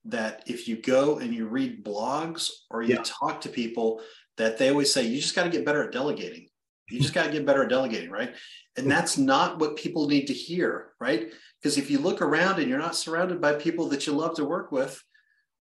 that 0.05 0.43
if 0.47 0.67
you 0.67 0.77
go 0.77 1.19
and 1.19 1.33
you 1.33 1.47
read 1.47 1.83
blogs 1.83 2.49
or 2.69 2.83
you 2.83 2.95
yeah. 2.95 3.01
talk 3.03 3.41
to 3.41 3.49
people 3.49 4.01
that 4.37 4.57
they 4.57 4.69
always 4.69 4.93
say 4.93 5.03
you 5.03 5.19
just 5.19 5.35
got 5.35 5.43
to 5.43 5.49
get 5.49 5.65
better 5.65 5.83
at 5.83 5.91
delegating. 5.91 6.47
You 6.89 6.99
just 6.99 7.15
got 7.15 7.25
to 7.25 7.31
get 7.31 7.45
better 7.45 7.63
at 7.63 7.69
delegating 7.69 8.11
right? 8.11 8.35
And 8.77 8.89
that's 8.89 9.17
not 9.17 9.59
what 9.59 9.75
people 9.75 10.07
need 10.07 10.27
to 10.27 10.33
hear 10.33 10.93
right 10.99 11.31
because 11.65 11.77
if 11.77 11.89
you 11.89 11.99
look 11.99 12.21
around 12.21 12.59
and 12.59 12.69
you're 12.69 12.79
not 12.79 12.95
surrounded 12.95 13.41
by 13.41 13.53
people 13.53 13.89
that 13.89 14.05
you 14.05 14.13
love 14.13 14.35
to 14.35 14.45
work 14.45 14.71
with 14.71 15.01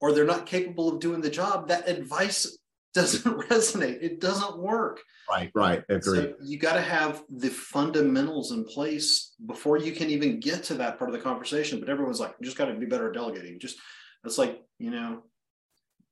or 0.01 0.13
they're 0.13 0.25
not 0.25 0.47
capable 0.47 0.89
of 0.89 1.01
doing 1.01 1.21
the 1.21 1.31
job 1.31 1.69
that 1.69 1.89
advice 1.89 2.59
doesn't 2.95 3.49
resonate 3.49 4.03
it 4.03 4.21
doesn't 4.21 4.59
work 4.59 5.01
right 5.31 5.53
right 5.55 5.85
agree 5.89 6.19
so 6.19 6.35
you 6.43 6.59
got 6.59 6.73
to 6.73 6.81
have 6.81 7.23
the 7.31 7.49
fundamentals 7.49 8.51
in 8.51 8.65
place 8.65 9.35
before 9.47 9.77
you 9.77 9.93
can 9.93 10.11
even 10.11 10.41
get 10.41 10.65
to 10.65 10.75
that 10.75 10.99
part 10.99 11.09
of 11.09 11.15
the 11.15 11.23
conversation 11.23 11.79
but 11.79 11.89
everyone's 11.89 12.19
like 12.19 12.35
you 12.41 12.45
just 12.45 12.57
got 12.57 12.65
to 12.65 12.75
be 12.75 12.87
better 12.87 13.07
at 13.07 13.15
delegating 13.15 13.61
just 13.61 13.79
it's 14.25 14.39
like, 14.39 14.63
you 14.79 14.91
know, 14.91 15.23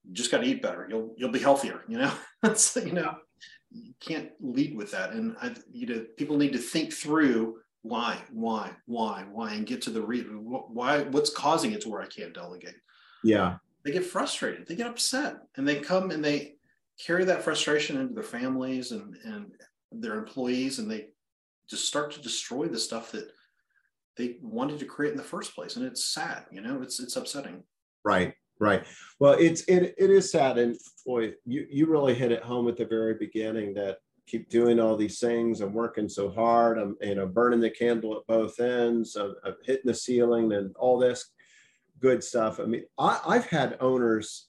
you 0.05 0.15
just 0.15 0.31
got 0.31 0.39
to 0.39 0.47
eat 0.47 0.63
better. 0.63 0.87
You'll 0.89 1.15
you'll 1.17 1.31
be 1.31 1.39
healthier. 1.39 1.83
You 1.89 1.99
know, 1.99 2.13
that's 2.43 2.77
you 2.77 2.93
know, 2.93 3.17
you 3.71 3.93
can't 4.01 4.31
lead 4.41 4.77
with 4.77 4.93
that. 4.93 5.13
And 5.13 5.37
I, 5.41 5.55
you 5.73 5.87
know, 5.87 6.05
people 6.17 6.37
need 6.37 6.53
to 6.53 6.59
think 6.59 6.93
through 6.93 7.59
why, 7.89 8.19
why, 8.31 8.73
why, 8.87 9.25
why, 9.31 9.55
and 9.55 9.67
get 9.67 9.83
to 9.83 9.91
the 9.91 10.03
reason. 10.03 10.45
Why, 10.45 11.03
what's 11.03 11.31
causing 11.31 11.73
it 11.73 11.81
to 11.83 11.89
where 11.89 12.03
I 12.03 12.07
can't 12.07 12.35
delegate? 12.35 12.77
Yeah, 13.25 13.57
they 13.85 13.93
get 13.93 14.05
frustrated. 14.05 14.67
They 14.67 14.77
get 14.77 14.87
upset, 14.87 15.37
and 15.57 15.67
they 15.67 15.81
come 15.81 16.11
and 16.11 16.25
they 16.25 16.57
carry 17.05 17.25
that 17.25 17.43
frustration 17.43 17.99
into 18.01 18.15
their 18.15 18.23
families 18.23 18.93
and 18.93 19.17
and 19.25 19.53
their 19.91 20.19
employees, 20.19 20.79
and 20.79 20.91
they 20.91 21.09
just 21.69 21.87
start 21.87 22.13
to 22.13 22.23
destroy 22.23 22.67
the 22.67 22.79
stuff 22.79 23.13
that 23.13 23.31
they 24.17 24.37
wanted 24.43 24.79
to 24.81 24.85
create 24.85 25.13
in 25.13 25.17
the 25.17 25.23
first 25.23 25.55
place. 25.55 25.77
And 25.77 25.87
it's 25.87 26.13
sad. 26.13 26.45
You 26.51 26.61
know, 26.61 26.83
it's 26.83 27.01
it's 27.01 27.17
upsetting. 27.17 27.63
Right, 28.05 28.35
right. 28.61 28.85
Well, 29.19 29.37
it's 29.39 29.63
it 29.63 29.95
it 29.97 30.11
is 30.11 30.31
sad, 30.31 30.59
and 30.59 30.77
boy, 31.07 31.33
you 31.45 31.67
you 31.71 31.87
really 31.87 32.15
hit 32.15 32.33
it 32.33 32.43
home 32.43 32.69
at 32.69 32.77
the 32.77 32.87
very 32.87 33.15
beginning 33.15 33.75
that 33.75 33.99
keep 34.29 34.49
doing 34.49 34.79
all 34.79 34.97
these 34.97 35.19
things. 35.19 35.61
I'm 35.61 35.73
working 35.73 36.09
so 36.09 36.31
hard. 36.31 36.79
I'm 36.79 36.97
you 37.01 37.15
know 37.15 37.27
burning 37.27 37.61
the 37.61 37.71
candle 37.71 38.17
at 38.17 38.27
both 38.27 38.61
ends. 38.61 39.17
I'm, 39.17 39.35
I'm 39.45 39.55
hitting 39.65 39.87
the 39.87 39.95
ceiling 39.95 40.53
and 40.53 40.75
all 40.77 40.99
this 40.99 41.31
good 42.01 42.23
stuff. 42.23 42.61
I 42.61 42.65
mean, 42.65 42.85
I, 42.99 43.21
I've 43.27 43.47
had 43.47 43.77
owners, 43.81 44.49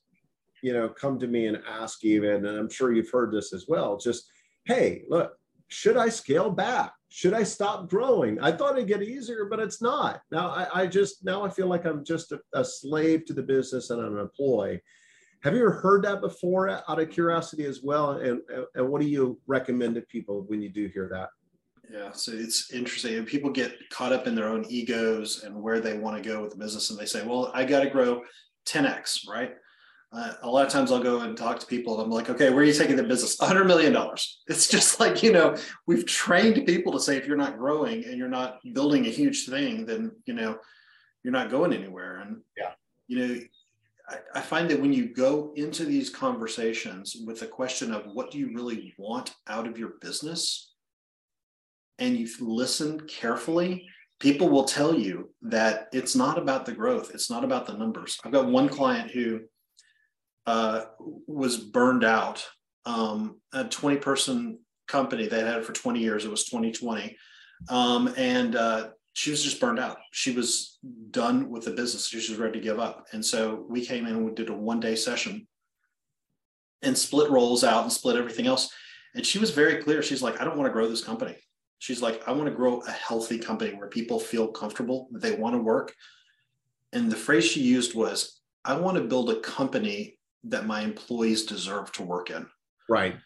you 0.61 0.73
know, 0.73 0.89
come 0.89 1.17
to 1.19 1.27
me 1.27 1.47
and 1.47 1.61
ask 1.67 2.03
even, 2.03 2.45
and 2.45 2.57
I'm 2.57 2.69
sure 2.69 2.93
you've 2.93 3.11
heard 3.11 3.31
this 3.31 3.53
as 3.53 3.65
well. 3.67 3.97
Just 3.97 4.29
hey, 4.65 5.03
look, 5.09 5.33
should 5.69 5.97
I 5.97 6.09
scale 6.09 6.49
back? 6.49 6.93
Should 7.09 7.33
I 7.33 7.43
stop 7.43 7.89
growing? 7.89 8.39
I 8.39 8.51
thought 8.51 8.75
it'd 8.75 8.87
get 8.87 9.01
easier, 9.01 9.45
but 9.45 9.59
it's 9.59 9.81
not. 9.81 10.21
Now 10.31 10.49
I, 10.49 10.81
I 10.81 10.87
just 10.87 11.25
now 11.25 11.43
I 11.43 11.49
feel 11.49 11.67
like 11.67 11.85
I'm 11.85 12.03
just 12.03 12.31
a, 12.31 12.39
a, 12.53 12.63
slave 12.63 13.25
to 13.25 13.33
the 13.33 13.41
business 13.41 13.89
and 13.89 13.99
I'm 13.99 14.13
an 14.13 14.19
employee. 14.19 14.81
Have 15.43 15.53
you 15.53 15.61
ever 15.61 15.71
heard 15.71 16.03
that 16.03 16.21
before 16.21 16.69
out 16.69 16.99
of 16.99 17.09
curiosity 17.09 17.65
as 17.65 17.81
well? 17.81 18.11
And, 18.11 18.41
and 18.75 18.89
what 18.89 19.01
do 19.01 19.07
you 19.07 19.39
recommend 19.47 19.95
to 19.95 20.01
people 20.01 20.43
when 20.47 20.61
you 20.61 20.69
do 20.69 20.87
hear 20.87 21.07
that? 21.13 21.29
Yeah, 21.91 22.11
so 22.11 22.31
it's 22.33 22.71
interesting. 22.71 23.15
And 23.15 23.25
people 23.25 23.49
get 23.49 23.73
caught 23.89 24.13
up 24.13 24.27
in 24.27 24.35
their 24.35 24.49
own 24.49 24.65
egos 24.69 25.43
and 25.43 25.55
where 25.61 25.79
they 25.79 25.97
want 25.97 26.21
to 26.21 26.29
go 26.29 26.41
with 26.41 26.51
the 26.51 26.57
business. 26.57 26.89
And 26.89 26.99
they 26.99 27.05
say, 27.05 27.25
well, 27.25 27.51
I 27.53 27.63
got 27.63 27.81
to 27.81 27.89
grow 27.89 28.21
10x, 28.67 29.27
right? 29.27 29.53
uh, 30.11 30.33
a 30.41 30.49
lot 30.49 30.65
of 30.65 30.71
times 30.71 30.91
I'll 30.91 31.03
go 31.03 31.21
and 31.21 31.37
talk 31.37 31.59
to 31.59 31.67
people 31.67 31.93
and 31.93 32.03
I'm 32.03 32.09
like, 32.09 32.29
okay, 32.29 32.49
where 32.49 32.59
are 32.59 32.63
you 32.63 32.73
taking 32.73 32.95
the 32.95 33.03
business? 33.03 33.37
$100 33.37 33.67
million. 33.67 33.95
It's 34.47 34.67
just 34.67 34.99
like, 34.99 35.21
you 35.21 35.31
know, 35.31 35.55
we've 35.85 36.05
trained 36.05 36.65
people 36.65 36.91
to 36.93 36.99
say, 36.99 37.17
if 37.17 37.27
you're 37.27 37.37
not 37.37 37.57
growing 37.57 38.05
and 38.05 38.17
you're 38.17 38.27
not 38.27 38.57
building 38.73 39.05
a 39.05 39.09
huge 39.09 39.45
thing, 39.45 39.85
then, 39.85 40.11
you 40.25 40.33
know, 40.33 40.57
you're 41.23 41.33
not 41.33 41.51
going 41.51 41.73
anywhere. 41.73 42.21
And, 42.21 42.41
yeah, 42.57 42.71
you 43.07 43.19
know, 43.19 43.39
I, 44.35 44.41
find 44.41 44.69
that 44.69 44.79
when 44.79 44.93
you 44.93 45.13
go 45.13 45.53
into 45.55 45.85
these 45.85 46.09
conversations 46.09 47.15
with 47.25 47.39
the 47.39 47.47
question 47.47 47.93
of 47.93 48.05
what 48.13 48.31
do 48.31 48.37
you 48.37 48.51
really 48.53 48.93
want 48.97 49.35
out 49.47 49.67
of 49.67 49.77
your 49.77 49.93
business 50.01 50.73
and 51.97 52.17
you 52.17 52.27
listen 52.39 53.01
carefully, 53.07 53.85
people 54.19 54.49
will 54.49 54.63
tell 54.63 54.93
you 54.93 55.29
that 55.43 55.89
it's 55.93 56.15
not 56.15 56.37
about 56.37 56.65
the 56.65 56.71
growth. 56.71 57.11
It's 57.13 57.29
not 57.29 57.43
about 57.43 57.65
the 57.65 57.73
numbers. 57.73 58.17
I've 58.23 58.31
got 58.31 58.47
one 58.47 58.69
client 58.69 59.11
who, 59.11 59.41
uh, 60.45 60.85
was 61.27 61.57
burned 61.57 62.03
out. 62.03 62.45
Um, 62.85 63.39
a 63.53 63.65
20 63.65 63.97
person 63.97 64.59
company 64.87 65.27
they 65.27 65.41
had 65.41 65.57
it 65.57 65.65
for 65.65 65.73
20 65.73 65.99
years. 65.99 66.25
It 66.25 66.31
was 66.31 66.45
2020. 66.45 67.15
Um, 67.69 68.13
and 68.17 68.55
uh, 68.55 68.89
she 69.19 69.31
was 69.31 69.43
just 69.43 69.59
burned 69.59 69.79
out. 69.79 69.97
She 70.11 70.31
was 70.31 70.79
done 71.11 71.49
with 71.49 71.65
the 71.65 71.71
business. 71.71 72.07
She 72.07 72.15
was 72.15 72.39
ready 72.39 72.57
to 72.57 72.63
give 72.63 72.79
up. 72.79 73.07
And 73.11 73.23
so 73.23 73.65
we 73.67 73.85
came 73.85 74.05
in 74.05 74.15
and 74.15 74.25
we 74.25 74.31
did 74.31 74.47
a 74.47 74.53
one 74.53 74.79
day 74.79 74.95
session 74.95 75.45
and 76.83 76.97
split 76.97 77.29
roles 77.29 77.65
out 77.65 77.83
and 77.83 77.91
split 77.91 78.15
everything 78.15 78.47
else. 78.47 78.73
And 79.15 79.25
she 79.25 79.37
was 79.37 79.51
very 79.51 79.83
clear. 79.83 80.01
She's 80.01 80.21
like, 80.21 80.39
I 80.39 80.45
don't 80.45 80.55
want 80.55 80.69
to 80.69 80.71
grow 80.73 80.87
this 80.87 81.03
company. 81.03 81.35
She's 81.79 82.01
like, 82.01 82.25
I 82.29 82.31
want 82.31 82.45
to 82.45 82.55
grow 82.55 82.79
a 82.79 82.91
healthy 82.91 83.37
company 83.37 83.75
where 83.75 83.89
people 83.89 84.21
feel 84.21 84.47
comfortable, 84.47 85.09
they 85.11 85.35
want 85.35 85.53
to 85.53 85.61
work. 85.61 85.93
And 86.93 87.11
the 87.11 87.17
phrase 87.17 87.43
she 87.43 87.59
used 87.59 87.95
was, 87.95 88.39
I 88.63 88.77
want 88.77 88.95
to 88.95 89.03
build 89.03 89.29
a 89.31 89.41
company 89.41 90.17
that 90.45 90.65
my 90.65 90.79
employees 90.79 91.45
deserve 91.45 91.91
to 91.93 92.03
work 92.03 92.29
in. 92.29 92.47
Right. 92.87 93.17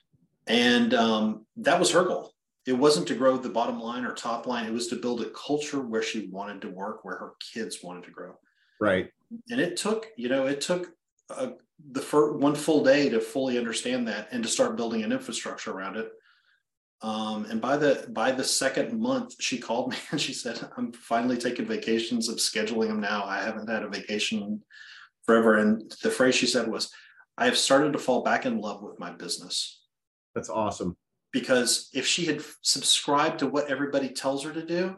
And 0.47 0.95
um, 0.95 1.45
that 1.57 1.79
was 1.79 1.91
her 1.91 2.03
goal. 2.03 2.32
It 2.65 2.73
wasn't 2.73 3.07
to 3.09 3.15
grow 3.15 3.37
the 3.37 3.49
bottom 3.49 3.79
line 3.79 4.05
or 4.05 4.13
top 4.13 4.47
line. 4.47 4.65
It 4.65 4.73
was 4.73 4.87
to 4.87 4.95
build 4.95 5.21
a 5.21 5.29
culture 5.31 5.81
where 5.81 6.03
she 6.03 6.27
wanted 6.27 6.61
to 6.61 6.69
work, 6.69 7.03
where 7.03 7.17
her 7.17 7.33
kids 7.53 7.79
wanted 7.83 8.03
to 8.05 8.11
grow. 8.11 8.35
Right. 8.79 9.09
And 9.49 9.59
it 9.59 9.75
took, 9.75 10.07
you 10.15 10.29
know, 10.29 10.45
it 10.45 10.61
took 10.61 10.91
a, 11.29 11.51
the 11.91 12.01
first 12.01 12.35
one 12.35 12.55
full 12.55 12.83
day 12.83 13.09
to 13.09 13.19
fully 13.19 13.57
understand 13.57 14.07
that 14.07 14.29
and 14.31 14.43
to 14.43 14.49
start 14.49 14.77
building 14.77 15.03
an 15.03 15.11
infrastructure 15.11 15.71
around 15.71 15.97
it. 15.97 16.11
Um, 17.01 17.45
and 17.45 17.59
by 17.59 17.75
the 17.75 18.07
by 18.11 18.31
the 18.31 18.45
second 18.45 18.97
month, 18.97 19.35
she 19.39 19.57
called 19.57 19.91
me 19.91 19.97
and 20.11 20.21
she 20.21 20.33
said, 20.33 20.69
"I'm 20.77 20.93
finally 20.93 21.37
taking 21.37 21.65
vacations. 21.65 22.29
I'm 22.29 22.37
scheduling 22.37 22.87
them 22.87 23.01
now. 23.01 23.25
I 23.25 23.41
haven't 23.41 23.69
had 23.69 23.83
a 23.83 23.89
vacation 23.89 24.63
forever." 25.25 25.57
And 25.57 25.93
the 26.01 26.09
phrase 26.09 26.35
she 26.35 26.47
said 26.47 26.69
was, 26.69 26.89
"I 27.37 27.45
have 27.45 27.57
started 27.57 27.91
to 27.93 27.99
fall 27.99 28.23
back 28.23 28.45
in 28.45 28.61
love 28.61 28.81
with 28.81 28.99
my 28.99 29.11
business." 29.11 29.81
That's 30.33 30.49
awesome. 30.49 30.95
Because 31.33 31.89
if 31.93 32.05
she 32.05 32.25
had 32.25 32.41
subscribed 32.61 33.39
to 33.39 33.47
what 33.47 33.69
everybody 33.69 34.09
tells 34.09 34.43
her 34.43 34.53
to 34.53 34.65
do, 34.65 34.95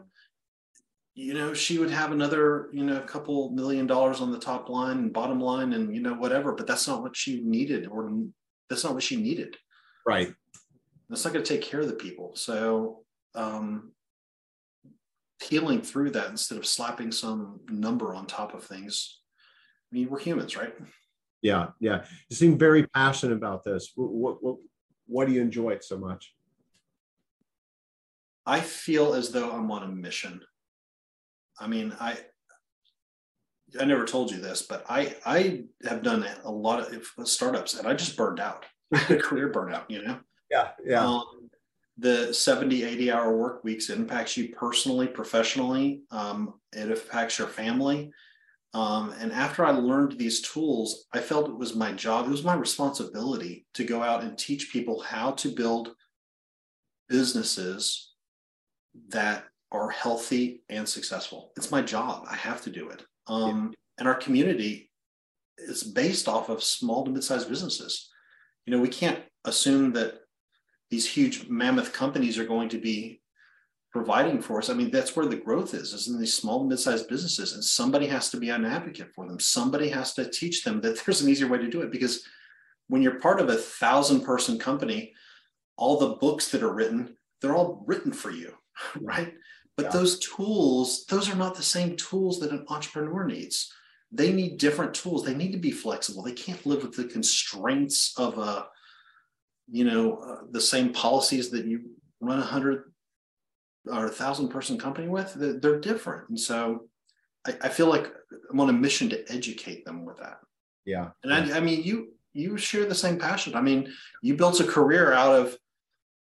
you 1.14 1.32
know, 1.32 1.54
she 1.54 1.78
would 1.78 1.90
have 1.90 2.12
another, 2.12 2.68
you 2.72 2.84
know, 2.84 2.98
a 2.98 3.06
couple 3.06 3.50
million 3.50 3.86
dollars 3.86 4.20
on 4.20 4.30
the 4.30 4.38
top 4.38 4.68
line 4.68 4.98
and 4.98 5.12
bottom 5.12 5.40
line 5.40 5.72
and, 5.72 5.94
you 5.94 6.02
know, 6.02 6.12
whatever. 6.12 6.52
But 6.52 6.66
that's 6.66 6.86
not 6.86 7.02
what 7.02 7.16
she 7.16 7.40
needed, 7.40 7.86
or 7.86 8.12
that's 8.68 8.84
not 8.84 8.92
what 8.92 9.02
she 9.02 9.16
needed. 9.16 9.56
Right. 10.06 10.34
That's 11.08 11.24
not 11.24 11.32
going 11.32 11.44
to 11.44 11.48
take 11.48 11.62
care 11.62 11.80
of 11.80 11.88
the 11.88 11.94
people. 11.94 12.36
So, 12.36 13.04
um, 13.34 13.92
healing 15.42 15.82
through 15.82 16.10
that 16.10 16.30
instead 16.30 16.58
of 16.58 16.66
slapping 16.66 17.12
some 17.12 17.60
number 17.68 18.14
on 18.14 18.26
top 18.26 18.54
of 18.54 18.64
things. 18.64 19.20
I 19.90 19.94
mean, 19.94 20.08
we're 20.10 20.18
humans, 20.18 20.56
right? 20.56 20.74
Yeah, 21.42 21.68
yeah. 21.80 22.04
You 22.28 22.36
seem 22.36 22.58
very 22.58 22.86
passionate 22.88 23.36
about 23.36 23.62
this. 23.62 23.92
What, 23.94 24.42
what, 24.42 24.56
what 25.06 25.26
do 25.26 25.32
you 25.34 25.40
enjoy 25.40 25.70
it 25.70 25.84
so 25.84 25.98
much? 25.98 26.34
I 28.44 28.60
feel 28.60 29.14
as 29.14 29.30
though 29.30 29.50
I'm 29.50 29.70
on 29.70 29.82
a 29.82 29.88
mission. 29.88 30.40
I 31.58 31.66
mean, 31.66 31.94
I 32.00 32.18
I 33.80 33.84
never 33.84 34.04
told 34.04 34.30
you 34.30 34.40
this, 34.40 34.62
but 34.62 34.84
I 34.88 35.16
I 35.24 35.64
have 35.84 36.02
done 36.02 36.24
a 36.44 36.50
lot 36.50 36.92
of 36.92 37.28
startups 37.28 37.74
and 37.74 37.88
I 37.88 37.94
just 37.94 38.16
burned 38.16 38.40
out. 38.40 38.64
career 38.94 39.50
burnout, 39.50 39.84
you 39.88 40.02
know. 40.02 40.18
Yeah, 40.50 40.68
yeah. 40.84 41.04
Um, 41.04 41.50
the 41.98 42.32
70, 42.32 42.84
80 42.84 43.10
hour 43.10 43.36
work 43.36 43.64
weeks 43.64 43.90
impacts 43.90 44.36
you 44.36 44.54
personally, 44.54 45.08
professionally. 45.08 46.02
Um, 46.10 46.54
it 46.72 46.90
impacts 46.90 47.38
your 47.38 47.48
family. 47.48 48.12
Um, 48.76 49.14
and 49.18 49.32
after 49.32 49.64
I 49.64 49.70
learned 49.70 50.18
these 50.18 50.42
tools, 50.42 51.06
I 51.10 51.20
felt 51.20 51.48
it 51.48 51.56
was 51.56 51.74
my 51.74 51.92
job, 51.92 52.26
it 52.26 52.30
was 52.30 52.44
my 52.44 52.54
responsibility 52.54 53.64
to 53.72 53.84
go 53.84 54.02
out 54.02 54.22
and 54.22 54.36
teach 54.36 54.70
people 54.70 55.00
how 55.00 55.30
to 55.30 55.48
build 55.48 55.94
businesses 57.08 58.12
that 59.08 59.44
are 59.72 59.88
healthy 59.88 60.62
and 60.68 60.86
successful. 60.86 61.52
It's 61.56 61.70
my 61.70 61.80
job. 61.80 62.26
I 62.30 62.36
have 62.36 62.60
to 62.64 62.70
do 62.70 62.90
it. 62.90 63.02
Um, 63.26 63.70
yeah. 63.70 63.76
And 63.96 64.08
our 64.08 64.14
community 64.14 64.90
is 65.56 65.82
based 65.82 66.28
off 66.28 66.50
of 66.50 66.62
small 66.62 67.02
to 67.06 67.10
mid-sized 67.10 67.48
businesses. 67.48 68.10
You 68.66 68.76
know, 68.76 68.82
we 68.82 68.88
can't 68.88 69.20
assume 69.46 69.94
that 69.94 70.16
these 70.90 71.08
huge 71.08 71.48
mammoth 71.48 71.94
companies 71.94 72.38
are 72.38 72.44
going 72.44 72.68
to 72.68 72.78
be 72.78 73.22
providing 73.96 74.42
for 74.42 74.58
us. 74.58 74.68
I 74.68 74.74
mean, 74.74 74.90
that's 74.90 75.16
where 75.16 75.24
the 75.24 75.36
growth 75.36 75.72
is, 75.72 75.94
is 75.94 76.08
in 76.08 76.20
these 76.20 76.34
small 76.34 76.60
and 76.60 76.68
mid-sized 76.68 77.08
businesses. 77.08 77.54
And 77.54 77.64
somebody 77.64 78.06
has 78.08 78.28
to 78.28 78.36
be 78.36 78.50
an 78.50 78.66
advocate 78.66 79.10
for 79.14 79.26
them. 79.26 79.40
Somebody 79.40 79.88
has 79.88 80.12
to 80.14 80.30
teach 80.30 80.64
them 80.64 80.82
that 80.82 81.02
there's 81.06 81.22
an 81.22 81.30
easier 81.30 81.48
way 81.48 81.56
to 81.56 81.70
do 81.70 81.80
it. 81.80 81.90
Because 81.90 82.22
when 82.88 83.00
you're 83.00 83.18
part 83.20 83.40
of 83.40 83.48
a 83.48 83.56
thousand 83.56 84.20
person 84.20 84.58
company, 84.58 85.14
all 85.78 85.98
the 85.98 86.16
books 86.16 86.50
that 86.50 86.62
are 86.62 86.74
written, 86.74 87.16
they're 87.40 87.56
all 87.56 87.84
written 87.86 88.12
for 88.12 88.30
you, 88.30 88.52
right? 89.00 89.32
But 89.78 89.86
yeah. 89.86 89.92
those 89.92 90.18
tools, 90.18 91.06
those 91.06 91.30
are 91.30 91.36
not 91.36 91.54
the 91.54 91.62
same 91.62 91.96
tools 91.96 92.38
that 92.40 92.50
an 92.50 92.66
entrepreneur 92.68 93.24
needs. 93.24 93.72
They 94.12 94.30
need 94.30 94.58
different 94.58 94.92
tools. 94.92 95.24
They 95.24 95.34
need 95.34 95.52
to 95.52 95.58
be 95.58 95.70
flexible. 95.70 96.22
They 96.22 96.32
can't 96.32 96.66
live 96.66 96.82
with 96.82 96.96
the 96.96 97.04
constraints 97.04 98.12
of 98.18 98.36
a, 98.36 98.66
you 99.70 99.84
know, 99.84 100.16
uh, 100.18 100.44
the 100.50 100.60
same 100.60 100.92
policies 100.92 101.48
that 101.50 101.64
you 101.64 101.92
run 102.20 102.38
a 102.38 102.42
hundred 102.42 102.92
or 103.90 104.06
a 104.06 104.10
thousand 104.10 104.48
person 104.48 104.78
company 104.78 105.08
with. 105.08 105.34
They're 105.36 105.80
different, 105.80 106.28
and 106.28 106.38
so 106.38 106.88
I, 107.46 107.54
I, 107.62 107.68
feel 107.68 107.86
like 107.86 108.12
I'm 108.50 108.60
on 108.60 108.70
a 108.70 108.72
mission 108.72 109.08
to 109.10 109.32
educate 109.32 109.84
them 109.84 110.04
with 110.04 110.18
that. 110.18 110.38
Yeah, 110.84 111.10
and 111.22 111.32
I, 111.32 111.56
I 111.58 111.60
mean, 111.60 111.82
you 111.82 112.14
you 112.32 112.56
share 112.58 112.84
the 112.84 112.94
same 112.94 113.18
passion. 113.18 113.54
I 113.54 113.60
mean, 113.60 113.92
you 114.22 114.36
built 114.36 114.60
a 114.60 114.64
career 114.64 115.12
out 115.12 115.34
of 115.34 115.56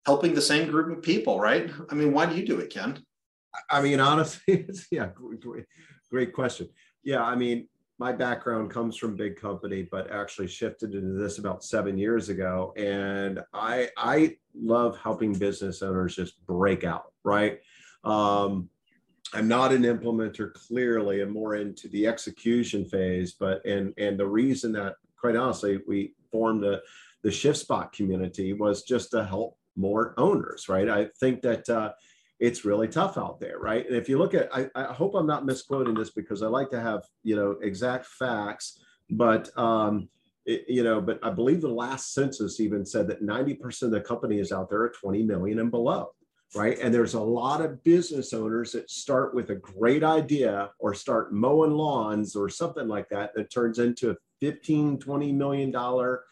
helping 0.07 0.35
the 0.35 0.41
same 0.41 0.71
group 0.71 0.97
of 0.97 1.03
people, 1.03 1.39
right? 1.39 1.71
I 1.91 1.95
mean, 1.95 2.13
why 2.13 2.27
do 2.27 2.35
you 2.35 2.47
do 2.47 2.59
it, 2.59 2.71
Ken? 2.71 3.03
I 3.69 3.81
mean, 3.83 4.01
honestly, 4.01 4.67
yeah, 4.91 5.09
great, 5.15 5.67
great 6.11 6.33
question. 6.33 6.69
Yeah, 7.03 7.23
I 7.23 7.35
mean, 7.37 7.69
my 8.01 8.13
background 8.13 8.71
comes 8.71 8.97
from 8.97 9.15
big 9.15 9.37
company, 9.37 9.83
but 9.83 10.11
actually 10.11 10.49
shifted 10.49 10.95
into 10.95 11.13
this 11.21 11.37
about 11.37 11.63
seven 11.63 11.99
years 11.99 12.31
ago. 12.31 12.73
And 12.75 13.41
I 13.53 13.91
I 13.99 14.39
love 14.59 14.97
helping 14.97 15.35
business 15.35 15.83
owners 15.83 16.17
just 16.17 16.45
break 16.47 16.83
out, 16.83 17.13
right? 17.25 17.61
Um, 18.03 18.71
I'm 19.35 19.49
not 19.49 19.73
an 19.73 19.83
implementer 19.83 20.51
clearly, 20.55 21.21
I'm 21.21 21.31
more 21.31 21.57
into 21.57 21.89
the 21.89 22.07
execution 22.07 22.87
phase. 22.87 23.35
But 23.39 23.65
and 23.67 23.93
and 23.99 24.19
the 24.19 24.27
reason 24.27 24.73
that 24.73 24.95
quite 25.19 25.37
honestly 25.37 25.81
we 25.87 26.15
formed 26.33 26.63
the 26.63 26.83
the 27.23 27.31
shift 27.31 27.59
spot 27.59 27.93
community 27.93 28.55
was 28.55 28.83
just 28.83 29.11
to 29.11 29.27
help 29.27 29.59
more 29.77 30.15
owners, 30.17 30.71
right? 30.71 30.89
I 30.89 31.09
think 31.21 31.43
that 31.43 31.69
uh, 31.69 31.93
it's 32.41 32.65
really 32.65 32.89
tough 32.89 33.19
out 33.19 33.39
there, 33.39 33.59
right? 33.59 33.87
And 33.87 33.95
if 33.95 34.09
you 34.09 34.17
look 34.19 34.33
at, 34.33 34.49
I, 34.53 34.69
I, 34.75 34.85
hope 34.95 35.15
I'm 35.15 35.27
not 35.27 35.45
misquoting 35.45 35.95
this 35.95 36.11
because 36.11 36.43
I 36.43 36.47
like 36.47 36.71
to 36.71 36.81
have, 36.81 37.05
you 37.23 37.37
know, 37.37 37.57
exact 37.63 38.07
facts, 38.07 38.81
but, 39.11 39.57
um, 39.59 40.09
it, 40.47 40.65
you 40.67 40.83
know, 40.83 41.03
but 41.03 41.21
I 41.23 41.29
believe 41.31 41.61
the 41.61 41.69
last 41.69 42.15
census 42.15 42.59
even 42.59 42.87
said 42.87 43.07
that 43.09 43.23
90% 43.23 43.83
of 43.83 43.91
the 43.91 44.01
companies 44.01 44.53
out 44.53 44.71
there 44.71 44.81
are 44.81 44.89
20 44.89 45.23
million 45.25 45.59
and 45.59 45.71
below, 45.71 46.15
right? 46.55 46.79
And 46.81 46.95
there's 46.95 47.13
a 47.13 47.21
lot 47.21 47.61
of 47.61 47.85
business 47.85 48.33
owners 48.33 48.73
that 48.73 48.91
start 48.91 49.35
with 49.35 49.51
a 49.51 49.57
great 49.57 50.03
idea 50.03 50.71
or 50.79 50.95
start 50.95 51.35
mowing 51.35 51.73
lawns 51.73 52.35
or 52.35 52.49
something 52.49 52.89
like 52.89 53.11
that 53.11 53.35
that 53.35 53.53
turns 53.53 53.79
into 53.79 54.11
a 54.13 54.17
15, 54.41 54.99
20 54.99 55.33
million 55.33 55.71
dollar 55.71 56.25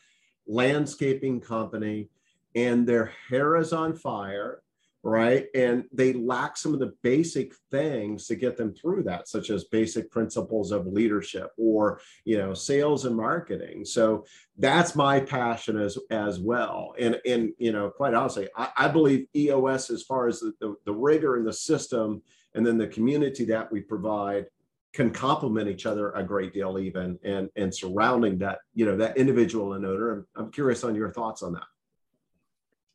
landscaping 0.47 1.39
company 1.39 2.09
and 2.55 2.87
their 2.87 3.13
hair 3.29 3.57
is 3.57 3.75
on 3.75 3.95
fire 3.95 4.63
right? 5.09 5.47
And 5.55 5.85
they 5.93 6.13
lack 6.13 6.57
some 6.57 6.75
of 6.75 6.81
the 6.81 6.95
basic 7.03 7.55
things 7.71 8.27
to 8.27 8.37
get 8.37 8.57
them 8.57 8.75
through 8.75 9.05
that, 9.05 9.29
such 9.29 9.51
as 9.51 9.65
basic 9.65 10.11
principles 10.11 10.71
of 10.71 10.87
leadership 10.87 11.51
or 11.57 12.01
you 12.25 12.39
know 12.39 12.55
sales 12.55 13.05
and 13.05 13.17
marketing. 13.17 13.85
So 13.85 14.25
that's 14.59 14.95
my 14.95 15.21
passion 15.21 15.79
as 15.79 15.99
as 16.11 16.39
well. 16.39 16.95
And 16.99 17.21
and 17.27 17.53
you 17.59 17.73
know, 17.73 17.91
quite 17.91 18.15
honestly, 18.15 18.49
I, 18.57 18.69
I 18.77 18.89
believe 18.89 19.27
EOS 19.35 19.91
as 19.91 20.03
far 20.03 20.29
as 20.29 20.41
the, 20.41 20.53
the, 20.61 20.77
the 20.85 20.95
rigor 20.95 21.37
in 21.37 21.45
the 21.45 21.53
system 21.53 22.23
and 22.55 22.67
then 22.67 22.79
the 22.79 22.89
community 22.89 23.45
that 23.47 23.71
we 23.71 23.81
provide 23.81 24.47
can 24.93 25.11
complement 25.11 25.69
each 25.69 25.87
other 25.87 26.11
a 26.13 26.23
great 26.23 26.53
deal 26.53 26.79
even 26.79 27.19
and 27.23 27.49
and 27.57 27.75
surrounding 27.75 28.39
that 28.39 28.59
you 28.75 28.87
know 28.87 28.97
that 28.97 29.17
individual 29.17 29.75
and 29.75 29.85
owner 29.85 30.13
i'm, 30.13 30.27
I'm 30.35 30.51
curious 30.51 30.83
on 30.83 30.95
your 30.95 31.11
thoughts 31.11 31.43
on 31.43 31.53
that 31.53 31.67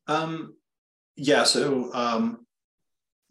um 0.07 0.55
yeah. 1.15 1.43
So 1.43 1.93
um, 1.93 2.45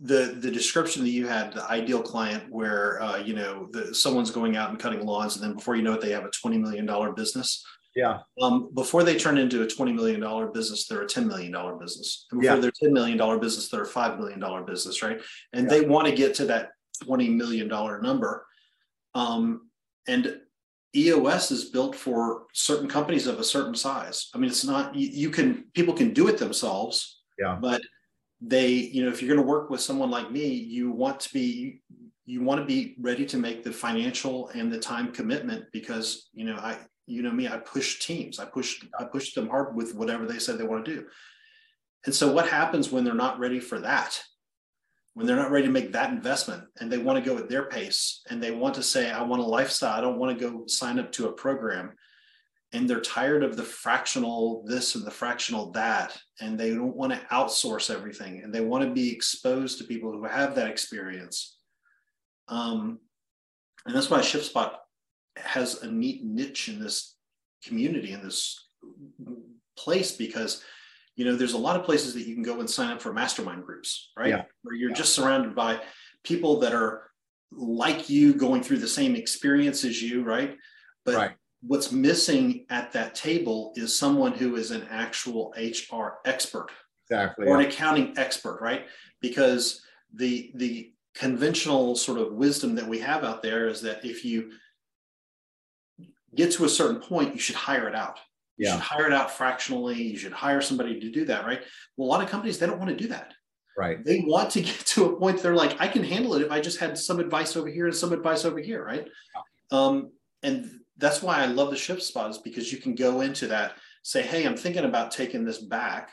the 0.01 0.37
the 0.41 0.51
description 0.51 1.03
that 1.05 1.11
you 1.11 1.27
had, 1.27 1.55
the 1.55 1.69
ideal 1.71 2.03
client, 2.03 2.45
where 2.51 3.01
uh, 3.03 3.19
you 3.19 3.35
know 3.35 3.69
the, 3.71 3.95
someone's 3.95 4.31
going 4.31 4.57
out 4.57 4.71
and 4.71 4.79
cutting 4.79 5.05
lawns, 5.07 5.37
and 5.37 5.45
then 5.45 5.55
before 5.55 5.77
you 5.77 5.83
know 5.83 5.95
it, 5.95 6.01
they 6.01 6.11
have 6.11 6.25
a 6.25 6.31
twenty 6.31 6.59
million 6.59 6.87
dollar 6.87 7.13
business. 7.13 7.65
Yeah. 7.95 8.21
Um, 8.41 8.71
before 8.75 9.05
they 9.05 9.17
turn 9.17 9.39
into 9.39 9.63
a 9.63 9.67
twenty 9.67 9.93
million 9.93 10.21
dollar 10.21 10.49
business, 10.49 10.87
they're 10.87 11.03
a 11.03 11.09
ten 11.09 11.29
million 11.29 11.53
dollar 11.53 11.77
business, 11.77 12.27
and 12.31 12.41
before 12.41 12.57
yeah. 12.57 12.61
they're 12.61 12.73
ten 12.73 12.93
million 12.93 13.17
dollar 13.17 13.39
business, 13.39 13.69
they're 13.69 13.83
a 13.83 13.87
five 13.87 14.19
million 14.19 14.41
dollar 14.41 14.63
business, 14.63 15.03
right? 15.03 15.21
And 15.53 15.65
yeah. 15.65 15.79
they 15.79 15.81
want 15.87 16.09
to 16.09 16.15
get 16.15 16.35
to 16.37 16.47
that 16.47 16.71
twenty 17.05 17.29
million 17.29 17.69
dollar 17.69 18.01
number. 18.01 18.47
Um, 19.15 19.69
and 20.09 20.41
EOS 20.97 21.51
is 21.51 21.67
built 21.67 21.95
for 21.95 22.45
certain 22.53 22.89
companies 22.89 23.27
of 23.27 23.39
a 23.39 23.45
certain 23.45 23.75
size. 23.75 24.29
I 24.35 24.39
mean, 24.39 24.51
it's 24.51 24.65
not 24.65 24.95
you, 24.95 25.09
you 25.09 25.31
can 25.31 25.65
people 25.75 25.95
can 25.95 26.13
do 26.13 26.29
it 26.29 26.39
themselves 26.39 27.22
yeah. 27.39 27.59
But 27.61 27.83
they, 28.41 28.69
you 28.69 29.05
know, 29.05 29.11
if 29.11 29.23
you're 29.23 29.35
going 29.35 29.45
to 29.45 29.51
work 29.51 29.71
with 29.71 29.81
someone 29.81 30.11
like 30.11 30.31
me, 30.31 30.47
you 30.47 30.91
want 30.91 31.21
to 31.21 31.33
be 31.33 31.81
you 32.25 32.43
want 32.43 32.61
to 32.61 32.67
be 32.67 32.95
ready 33.01 33.27
to 33.27 33.37
make 33.37 33.65
the 33.65 33.73
financial 33.73 34.49
and 34.51 34.71
the 34.71 34.79
time 34.79 35.13
commitment 35.13 35.65
because 35.73 36.29
you 36.33 36.45
know 36.45 36.57
I 36.57 36.79
you 37.07 37.23
know 37.23 37.33
me 37.33 37.49
I 37.49 37.59
push 37.59 37.99
teams 37.99 38.39
I 38.39 38.45
push 38.45 38.85
I 38.99 39.05
push 39.05 39.35
them 39.35 39.49
hard 39.49 39.75
with 39.75 39.95
whatever 39.95 40.25
they 40.25 40.39
said 40.39 40.57
they 40.57 40.65
want 40.65 40.85
to 40.85 40.95
do 40.95 41.07
and 42.07 42.15
so 42.15 42.33
what 42.33 42.49
happens 42.49 42.93
when 42.93 43.03
they're 43.03 43.15
not 43.15 43.41
ready 43.41 43.59
for 43.59 43.81
that 43.81 44.23
when 45.15 45.27
they're 45.27 45.37
not 45.37 45.51
ready 45.51 45.67
to 45.67 45.73
make 45.73 45.93
that 45.93 46.11
investment 46.11 46.65
and 46.81 46.91
they 46.91 46.99
want 46.99 47.23
to 47.23 47.31
go 47.31 47.37
at 47.37 47.49
their 47.49 47.65
pace 47.65 48.23
and 48.31 48.43
they 48.43 48.51
want 48.51 48.75
to 48.75 48.83
say, 48.83 49.11
I 49.11 49.23
want 49.23 49.43
a 49.43 49.47
lifestyle, 49.47 49.97
I 49.97 50.01
don't 50.01 50.19
want 50.19 50.39
to 50.39 50.51
go 50.51 50.65
sign 50.67 50.99
up 50.99 51.13
to 51.13 51.29
a 51.29 51.33
program. 51.33 51.93
And 52.73 52.89
they're 52.89 53.01
tired 53.01 53.45
of 53.45 53.57
the 53.57 53.63
fractional 53.63 54.65
this 54.67 54.95
and 54.95 55.05
the 55.05 55.11
fractional 55.11 55.71
that, 55.73 56.19
and 56.41 56.59
they 56.59 56.71
don't 56.71 56.97
want 56.97 57.13
to 57.13 57.19
outsource 57.31 57.95
everything 57.95 58.41
and 58.43 58.55
they 58.55 58.63
want 58.63 58.83
to 58.83 58.91
be 58.91 59.13
exposed 59.13 59.79
to 59.79 59.85
people 59.85 60.11
who 60.11 60.25
have 60.25 60.55
that 60.55 60.69
experience. 60.69 61.59
Um, 62.49 62.99
and 63.85 63.95
that's 63.95 64.09
why 64.09 64.21
ShiftSpot 64.21 64.75
has 65.37 65.83
a 65.83 65.91
neat 65.91 66.25
niche 66.25 66.69
in 66.69 66.81
this 66.81 67.17
community, 67.65 68.13
in 68.13 68.23
this 68.23 68.69
place, 69.77 70.13
because 70.13 70.63
you 71.17 71.25
know 71.25 71.37
there's 71.37 71.53
a 71.53 71.59
lot 71.59 71.79
of 71.79 71.85
places 71.85 72.15
that 72.15 72.27
you 72.27 72.35
can 72.35 72.43
go 72.43 72.61
and 72.61 72.69
sign 72.69 72.91
up 72.91 73.03
for 73.03 73.13
mastermind 73.13 73.65
groups 73.65 74.11
right 74.17 74.31
yeah. 74.31 74.43
where 74.63 74.75
you're 74.75 74.91
yeah. 74.91 74.97
just 74.97 75.15
surrounded 75.15 75.55
by 75.55 75.79
people 76.25 76.61
that 76.61 76.75
are 76.75 77.11
like 77.51 78.09
you 78.09 78.33
going 78.33 78.63
through 78.63 78.79
the 78.79 78.89
same 78.89 79.15
experience 79.15 79.85
as 79.85 80.03
you 80.03 80.25
right 80.25 80.57
but 81.05 81.15
right. 81.15 81.33
What's 81.67 81.93
missing 81.93 82.67
at 82.71 82.93
that 82.93 83.15
table 83.15 83.73
is 83.77 83.97
someone 83.97 84.33
who 84.33 84.57
is 84.57 84.71
an 84.71 84.87
actual 84.91 85.55
hr 85.57 86.19
expert 86.25 86.69
exactly 87.09 87.47
or 87.47 87.61
an 87.61 87.67
accounting 87.67 88.13
expert 88.17 88.61
right 88.61 88.87
because 89.21 89.83
the 90.15 90.51
the 90.57 90.93
conventional 91.15 91.95
sort 91.95 92.19
of 92.19 92.33
wisdom 92.33 92.75
that 92.75 92.87
we 92.87 92.99
have 92.99 93.23
out 93.23 93.43
there 93.43 93.69
is 93.69 93.83
that 93.83 94.05
if 94.05 94.25
you 94.25 94.51
get 96.35 96.51
to 96.51 96.65
a 96.65 96.69
certain 96.69 97.01
point 97.01 97.35
you 97.35 97.41
should 97.41 97.55
hire 97.55 97.87
it 97.87 97.95
out 97.95 98.19
you 98.57 98.67
yeah. 98.67 98.75
should 98.75 98.83
hire 98.83 99.07
it 99.07 99.13
out 99.13 99.31
fractionally. 99.31 100.01
You 100.01 100.17
should 100.17 100.33
hire 100.33 100.61
somebody 100.61 101.01
to 101.01 101.11
do 101.11 101.25
that, 101.27 101.45
right? 101.45 101.63
Well, 101.97 102.09
a 102.09 102.11
lot 102.11 102.23
of 102.23 102.29
companies, 102.29 102.59
they 102.59 102.67
don't 102.67 102.79
want 102.79 102.91
to 102.91 102.97
do 102.97 103.09
that. 103.09 103.35
Right. 103.77 104.05
They 104.05 104.23
want 104.27 104.51
to 104.51 104.61
get 104.63 104.79
to 104.79 105.07
a 105.07 105.17
point 105.19 105.43
they're 105.43 105.57
like, 105.57 105.81
I 105.81 105.89
can 105.89 106.05
handle 106.05 106.35
it 106.35 106.43
if 106.43 106.53
I 106.53 106.61
just 106.61 106.79
had 106.79 106.97
some 106.99 107.19
advice 107.19 107.57
over 107.57 107.69
here 107.69 107.87
and 107.87 107.97
some 107.97 108.13
advice 108.13 108.45
over 108.45 108.61
here, 108.61 108.85
right? 108.85 109.07
Yeah. 109.35 109.79
Um, 109.79 110.13
and 110.43 110.71
that's 110.99 111.23
why 111.23 111.43
I 111.43 111.47
love 111.47 111.71
the 111.71 111.77
ShiftSpot 111.77 112.31
is 112.31 112.39
because 112.39 112.73
you 112.73 112.79
can 112.79 112.95
go 112.95 113.21
into 113.21 113.47
that, 113.49 113.75
say, 114.03 114.23
hey, 114.23 114.45
I'm 114.45 114.57
thinking 114.57 114.85
about 114.85 115.11
taking 115.11 115.45
this 115.45 115.59
back, 115.59 116.11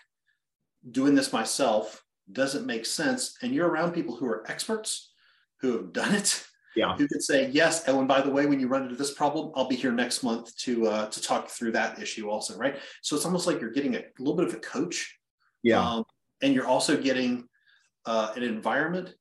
doing 0.92 1.16
this 1.16 1.34
myself. 1.34 2.04
Doesn't 2.32 2.66
make 2.66 2.86
sense. 2.86 3.38
And 3.42 3.54
you're 3.54 3.68
around 3.68 3.94
people 3.94 4.16
who 4.16 4.28
are 4.28 4.50
experts 4.50 5.14
who 5.62 5.74
have 5.74 5.94
done 5.94 6.14
it 6.14 6.46
yeah. 6.76 6.96
who 6.96 7.08
could 7.08 7.22
say 7.22 7.50
yes. 7.50 7.84
Oh, 7.88 8.00
and 8.00 8.08
by 8.08 8.22
the 8.22 8.32
way, 8.32 8.46
when 8.46 8.60
you 8.60 8.68
run 8.68 8.84
into 8.84 8.96
this 8.96 9.14
problem, 9.14 9.52
I'll 9.56 9.68
be 9.68 9.76
here 9.76 9.92
next 9.92 10.24
month 10.24 10.56
to 10.58 10.88
uh, 10.88 11.10
to 11.10 11.22
talk 11.22 11.50
through 11.50 11.74
that 11.74 12.02
issue 12.02 12.30
also, 12.30 12.58
right? 12.58 12.78
So 13.02 13.16
it's 13.16 13.26
almost 13.26 13.48
like 13.48 13.60
you're 13.60 13.72
getting 13.72 13.96
a 13.96 14.04
little 14.18 14.36
bit 14.36 14.48
of 14.48 14.54
a 14.54 14.60
coach, 14.60 15.18
yeah, 15.64 15.80
um, 15.80 16.04
and 16.42 16.54
you're 16.54 16.68
also 16.68 16.96
getting 16.98 17.48
uh, 18.06 18.32
an 18.36 18.44
environment, 18.44 19.14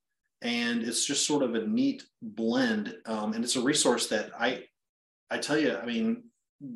and 0.43 0.83
it's 0.83 1.05
just 1.05 1.27
sort 1.27 1.43
of 1.43 1.55
a 1.55 1.67
neat 1.67 2.05
blend, 2.23 2.95
um, 3.07 3.33
and 3.33 3.45
it's 3.45 3.57
a 3.57 3.63
resource 3.63 4.07
that 4.09 4.31
I 4.39 4.65
I 5.31 5.39
tell 5.39 5.59
you, 5.59 5.77
I 5.77 5.85
mean, 5.85 6.25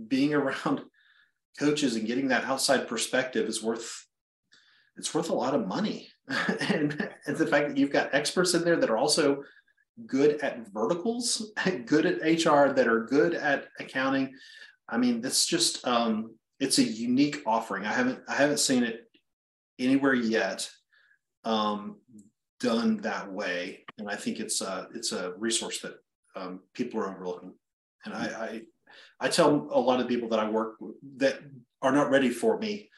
being 0.09 0.35
around 0.35 0.83
coaches 1.59 1.97
and 1.97 2.07
getting 2.07 2.29
that 2.29 2.45
outside 2.45 2.89
perspective 2.89 3.49
is 3.49 3.63
worth 3.63 4.07
it's 4.97 5.15
worth 5.15 5.31
a 5.31 5.35
lot 5.35 5.55
of 5.55 5.67
money 5.67 6.09
and, 6.71 7.09
and 7.27 7.37
the 7.37 7.47
fact 7.47 7.69
that 7.69 7.77
you've 7.79 7.91
got 7.91 8.15
experts 8.15 8.53
in 8.55 8.63
there 8.63 8.77
that 8.77 8.91
are 8.91 8.99
also 8.99 9.43
good 10.07 10.41
at 10.43 10.69
verticals, 10.69 11.53
good 11.87 12.07
at 12.07 12.23
HR, 12.23 12.73
that 12.73 12.89
are 12.89 13.05
good 13.07 13.35
at 13.35 13.69
accounting. 13.79 14.33
I 14.89 14.99
mean, 14.99 15.21
that's 15.21 15.47
just 15.47 15.87
um, 15.87 16.35
it's 16.61 16.79
a 16.79 16.83
unique 16.83 17.43
offering. 17.47 17.87
I 17.87 17.93
haven't 17.93 18.21
I 18.29 18.35
haven't 18.35 18.61
seen 18.61 18.85
it 18.85 19.05
anywhere 19.79 20.15
yet 20.15 20.69
um, 21.45 21.97
done 22.61 22.99
that 22.99 23.31
way, 23.31 23.85
and 23.99 24.09
I 24.09 24.17
think 24.17 24.41
it's 24.41 24.61
a 24.61 24.89
it's 24.95 25.13
a 25.13 25.33
resource 25.39 25.81
that 25.81 25.95
um, 26.37 26.61
people 26.75 27.01
are 27.01 27.11
overlooking. 27.11 27.55
And 28.05 28.15
I, 28.15 28.25
I 28.27 28.63
I 29.21 29.29
tell 29.29 29.69
a 29.71 29.81
lot 29.81 30.01
of 30.01 30.09
people 30.09 30.29
that 30.31 30.39
I 30.41 30.49
work 30.49 30.77
with 30.81 30.97
that 31.19 31.39
are 31.81 31.93
not 31.93 32.11
ready 32.11 32.31
for 32.31 32.59
me. 32.59 32.91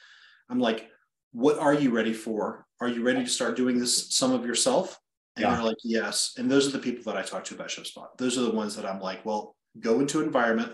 I'm 0.48 0.58
like, 0.58 0.88
what 1.32 1.58
are 1.58 1.74
you 1.74 1.90
ready 1.90 2.12
for? 2.12 2.66
Are 2.80 2.88
you 2.88 3.02
ready 3.02 3.24
to 3.24 3.30
start 3.30 3.56
doing 3.56 3.78
this 3.78 4.14
some 4.14 4.32
of 4.32 4.46
yourself? 4.46 4.98
And 5.36 5.44
yeah. 5.44 5.54
they're 5.54 5.64
like, 5.64 5.76
yes. 5.82 6.34
And 6.38 6.50
those 6.50 6.68
are 6.68 6.70
the 6.70 6.78
people 6.78 7.04
that 7.12 7.18
I 7.18 7.22
talk 7.22 7.44
to 7.44 7.54
about 7.54 7.68
ShiftSpot. 7.68 8.06
Those 8.18 8.38
are 8.38 8.42
the 8.42 8.52
ones 8.52 8.76
that 8.76 8.86
I'm 8.86 9.00
like, 9.00 9.24
well, 9.24 9.56
go 9.80 10.00
into 10.00 10.20
an 10.20 10.26
environment 10.26 10.72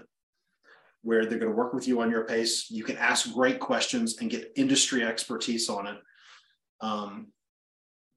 where 1.03 1.25
they're 1.25 1.39
going 1.39 1.51
to 1.51 1.57
work 1.57 1.73
with 1.73 1.89
you 1.89 2.01
on 2.03 2.11
your 2.11 2.25
pace. 2.25 2.71
You 2.71 2.85
can 2.85 2.99
ask 2.99 3.33
great 3.33 3.59
questions 3.59 4.19
and 4.21 4.31
get 4.31 4.53
industry 4.57 5.03
expertise 5.03 5.69
on 5.71 5.87
it. 5.87 5.97
Um, 6.83 7.29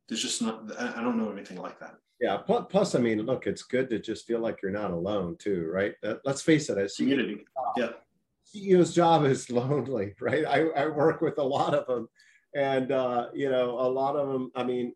there's 0.09 0.21
just 0.21 0.41
not, 0.41 0.69
I 0.77 1.01
don't 1.01 1.17
know 1.17 1.31
anything 1.31 1.57
like 1.57 1.79
that. 1.79 1.95
Yeah. 2.19 2.37
Plus, 2.37 2.95
I 2.95 2.99
mean, 2.99 3.21
look, 3.23 3.47
it's 3.47 3.63
good 3.63 3.89
to 3.89 3.99
just 3.99 4.25
feel 4.25 4.39
like 4.39 4.61
you're 4.61 4.71
not 4.71 4.91
alone 4.91 5.35
too, 5.37 5.69
right? 5.71 5.93
Let's 6.23 6.41
face 6.41 6.69
it, 6.69 6.77
as 6.77 6.95
community. 6.95 7.45
yeah. 7.75 7.89
CEO's 8.55 8.93
job 8.93 9.25
is 9.25 9.49
lonely, 9.51 10.13
right? 10.21 10.45
I, 10.45 10.67
I 10.69 10.87
work 10.87 11.21
with 11.21 11.37
a 11.37 11.43
lot 11.43 11.73
of 11.73 11.87
them 11.87 12.07
and 12.55 12.91
uh, 12.91 13.27
you 13.33 13.49
know 13.49 13.71
a 13.79 13.89
lot 13.89 14.15
of 14.15 14.27
them 14.29 14.51
i 14.55 14.63
mean 14.63 14.93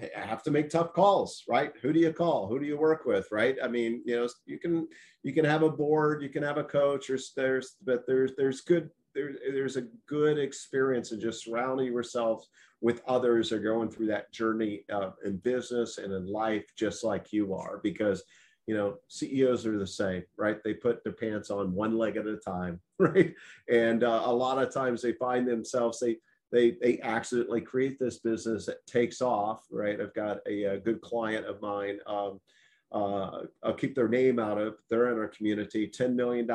i 0.00 0.20
have 0.20 0.42
to 0.42 0.50
make 0.50 0.68
tough 0.68 0.94
calls, 0.94 1.44
right? 1.48 1.72
Who 1.80 1.92
do 1.92 2.00
you 2.00 2.12
call? 2.12 2.48
Who 2.48 2.58
do 2.58 2.66
you 2.66 2.76
work 2.76 3.04
with, 3.04 3.28
right? 3.30 3.56
I 3.62 3.68
mean, 3.68 4.02
you 4.04 4.16
know, 4.16 4.28
you 4.46 4.58
can 4.58 4.88
you 5.22 5.32
can 5.32 5.44
have 5.44 5.62
a 5.62 5.70
board, 5.70 6.22
you 6.22 6.28
can 6.28 6.42
have 6.42 6.56
a 6.56 6.64
coach, 6.64 7.08
or 7.08 7.18
there's 7.36 7.76
but 7.84 8.04
there's 8.06 8.32
there's 8.36 8.62
good 8.62 8.90
there, 9.14 9.32
there's 9.52 9.76
a 9.76 9.86
good 10.08 10.38
experience 10.38 11.12
in 11.12 11.20
just 11.20 11.44
surrounding 11.44 11.92
yourself 11.92 12.44
with 12.82 13.00
others 13.06 13.48
that 13.48 13.56
are 13.56 13.60
going 13.60 13.88
through 13.88 14.06
that 14.06 14.32
journey 14.32 14.84
uh, 14.92 15.10
in 15.24 15.36
business 15.38 15.98
and 15.98 16.12
in 16.12 16.26
life 16.26 16.64
just 16.76 17.04
like 17.04 17.32
you 17.32 17.54
are 17.54 17.78
because 17.82 18.24
you 18.66 18.76
know 18.76 18.96
ceos 19.08 19.64
are 19.64 19.78
the 19.78 19.86
same 19.86 20.22
right? 20.36 20.62
They 20.62 20.74
put 20.74 21.02
their 21.02 21.12
pants 21.12 21.50
on 21.50 21.72
one 21.72 21.96
leg 21.96 22.16
at 22.16 22.26
a 22.26 22.36
time 22.36 22.80
right? 22.98 23.34
And 23.70 24.04
uh, 24.04 24.22
a 24.24 24.34
lot 24.34 24.62
of 24.62 24.74
times 24.74 25.00
they 25.00 25.12
find 25.12 25.46
themselves 25.46 26.00
they 26.00 26.16
they 26.50 26.72
they 26.82 27.00
accidentally 27.00 27.60
create 27.60 27.98
this 27.98 28.18
business 28.18 28.66
that 28.66 28.84
takes 28.86 29.22
off 29.22 29.64
right? 29.70 30.00
I've 30.00 30.14
got 30.14 30.38
a, 30.46 30.64
a 30.64 30.78
good 30.78 31.00
client 31.00 31.46
of 31.46 31.62
mine 31.62 31.98
um, 32.06 32.40
uh, 32.90 33.44
i'll 33.62 33.72
keep 33.72 33.94
their 33.94 34.08
name 34.08 34.38
out 34.38 34.58
of 34.58 34.74
they're 34.90 35.10
in 35.10 35.18
our 35.18 35.28
community 35.28 35.88
$10 35.88 36.14
million 36.14 36.46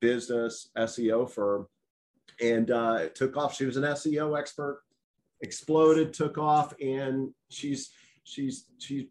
business 0.00 0.68
seo 0.76 1.28
firm. 1.28 1.66
And 2.40 2.70
uh, 2.70 2.98
it 3.00 3.14
took 3.16 3.36
off. 3.36 3.54
She 3.54 3.66
was 3.66 3.76
an 3.76 3.82
seo 3.82 4.38
expert 4.38 4.82
exploded 5.42 6.12
took 6.12 6.38
off 6.38 6.74
and 6.80 7.30
she's 7.48 7.90
she's 8.24 8.66
she's 8.78 9.06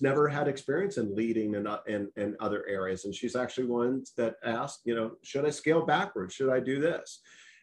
never 0.00 0.28
had 0.28 0.48
experience 0.48 0.96
in 0.96 1.14
leading 1.14 1.56
and 1.56 1.68
in, 1.86 2.08
in 2.16 2.36
other 2.40 2.64
areas 2.68 3.04
and 3.04 3.14
she's 3.14 3.36
actually 3.36 3.66
one 3.66 4.02
that 4.16 4.36
asked 4.44 4.80
you 4.84 4.94
know 4.94 5.12
should 5.22 5.44
i 5.44 5.50
scale 5.50 5.84
backwards 5.84 6.32
should 6.32 6.50
i 6.50 6.60
do 6.60 6.80
this 6.80 7.20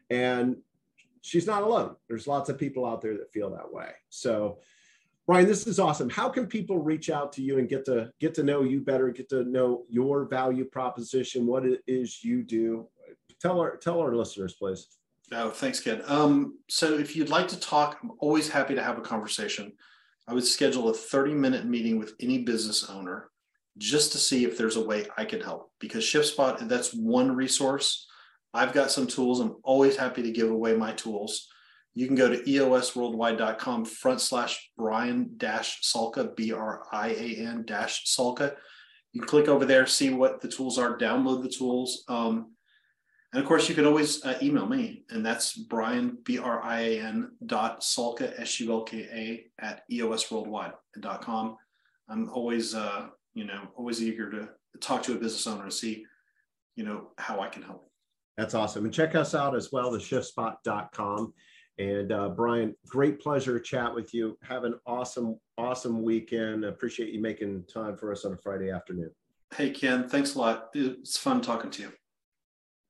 and 0.09 0.57
she's 1.21 1.47
not 1.47 1.63
alone. 1.63 1.95
There's 2.07 2.27
lots 2.27 2.49
of 2.49 2.57
people 2.57 2.85
out 2.85 3.01
there 3.01 3.17
that 3.17 3.31
feel 3.31 3.49
that 3.51 3.71
way. 3.71 3.91
So, 4.09 4.59
Brian, 5.25 5.45
this 5.45 5.67
is 5.67 5.79
awesome. 5.79 6.09
How 6.09 6.29
can 6.29 6.47
people 6.47 6.79
reach 6.79 7.09
out 7.09 7.31
to 7.33 7.41
you 7.41 7.59
and 7.59 7.69
get 7.69 7.85
to 7.85 8.11
get 8.19 8.33
to 8.35 8.43
know 8.43 8.63
you 8.63 8.81
better, 8.81 9.09
get 9.11 9.29
to 9.29 9.43
know 9.43 9.83
your 9.89 10.25
value 10.25 10.65
proposition, 10.65 11.45
what 11.45 11.65
it 11.65 11.81
is 11.87 12.23
you 12.23 12.43
do? 12.43 12.87
Tell 13.39 13.59
our 13.59 13.77
tell 13.77 13.99
our 13.99 14.15
listeners, 14.15 14.53
please. 14.53 14.87
Oh, 15.31 15.49
thanks, 15.51 15.79
Ken. 15.79 16.01
Um, 16.07 16.57
so 16.69 16.97
if 16.97 17.15
you'd 17.15 17.29
like 17.29 17.47
to 17.49 17.59
talk, 17.59 17.99
I'm 18.01 18.11
always 18.19 18.49
happy 18.49 18.75
to 18.75 18.83
have 18.83 18.97
a 18.97 19.01
conversation. 19.01 19.73
I 20.27 20.33
would 20.33 20.45
schedule 20.45 20.89
a 20.89 20.93
30 20.93 21.33
minute 21.33 21.65
meeting 21.65 21.99
with 21.99 22.13
any 22.19 22.39
business 22.39 22.89
owner 22.89 23.29
just 23.77 24.11
to 24.11 24.17
see 24.17 24.43
if 24.43 24.57
there's 24.57 24.75
a 24.75 24.85
way 24.85 25.05
I 25.17 25.25
can 25.25 25.41
help 25.41 25.71
because 25.79 26.03
ShiftSpot, 26.03 26.67
that's 26.67 26.93
one 26.93 27.35
resource 27.35 28.07
I've 28.53 28.73
got 28.73 28.91
some 28.91 29.07
tools. 29.07 29.39
I'm 29.39 29.57
always 29.63 29.95
happy 29.95 30.23
to 30.23 30.31
give 30.31 30.49
away 30.49 30.75
my 30.75 30.91
tools. 30.93 31.47
You 31.93 32.07
can 32.07 32.15
go 32.15 32.29
to 32.29 32.41
eosworldwide.com 32.43 33.85
front 33.85 34.21
slash 34.21 34.71
Brian 34.77 35.31
dash 35.37 35.81
Sulka, 35.81 36.35
B 36.35 36.51
R 36.51 36.83
I 36.91 37.09
A 37.09 37.47
N 37.47 37.63
dash 37.65 38.05
Sulka. 38.05 38.55
You 39.11 39.21
can 39.21 39.27
click 39.27 39.47
over 39.47 39.65
there, 39.65 39.85
see 39.85 40.11
what 40.11 40.41
the 40.41 40.47
tools 40.47 40.77
are, 40.77 40.97
download 40.97 41.43
the 41.43 41.49
tools. 41.49 42.03
Um, 42.07 42.53
and 43.31 43.41
of 43.41 43.47
course, 43.47 43.69
you 43.69 43.75
can 43.75 43.85
always 43.85 44.25
uh, 44.25 44.37
email 44.41 44.65
me, 44.65 45.03
and 45.11 45.23
that's 45.23 45.55
Brian, 45.55 46.17
B 46.23 46.39
R 46.39 46.63
I 46.63 46.79
A 46.81 47.01
N 47.01 47.31
dot 47.45 47.81
Sulka, 47.81 48.39
S 48.39 48.59
U 48.59 48.71
L 48.71 48.83
K 48.83 49.07
A, 49.11 49.63
at 49.63 49.83
eosworldwide.com. 49.91 51.55
I'm 52.09 52.29
always, 52.29 52.73
uh, 52.73 53.07
you 53.35 53.45
know, 53.45 53.67
always 53.75 54.01
eager 54.01 54.31
to 54.31 54.49
talk 54.79 55.03
to 55.03 55.13
a 55.13 55.19
business 55.19 55.45
owner 55.45 55.63
and 55.63 55.73
see, 55.73 56.05
you 56.75 56.83
know, 56.83 57.11
how 57.19 57.39
I 57.39 57.49
can 57.49 57.61
help. 57.61 57.91
That's 58.35 58.55
awesome. 58.55 58.85
And 58.85 58.93
check 58.93 59.13
us 59.13 59.35
out 59.35 59.55
as 59.55 59.71
well, 59.71 59.91
the 59.91 59.99
shiftspot.com. 59.99 61.33
And 61.77 62.11
uh, 62.11 62.29
Brian, 62.29 62.75
great 62.87 63.21
pleasure 63.21 63.57
to 63.57 63.63
chat 63.63 63.93
with 63.93 64.13
you. 64.13 64.37
Have 64.41 64.63
an 64.63 64.73
awesome, 64.87 65.39
awesome 65.57 66.01
weekend. 66.01 66.65
Appreciate 66.65 67.13
you 67.13 67.21
making 67.21 67.65
time 67.71 67.95
for 67.95 68.11
us 68.11 68.25
on 68.25 68.33
a 68.33 68.37
Friday 68.37 68.71
afternoon. 68.71 69.11
Hey, 69.55 69.69
Ken, 69.69 70.09
thanks 70.09 70.35
a 70.35 70.39
lot. 70.39 70.69
It's 70.73 71.17
fun 71.17 71.41
talking 71.41 71.69
to 71.71 71.83
you. 71.83 71.91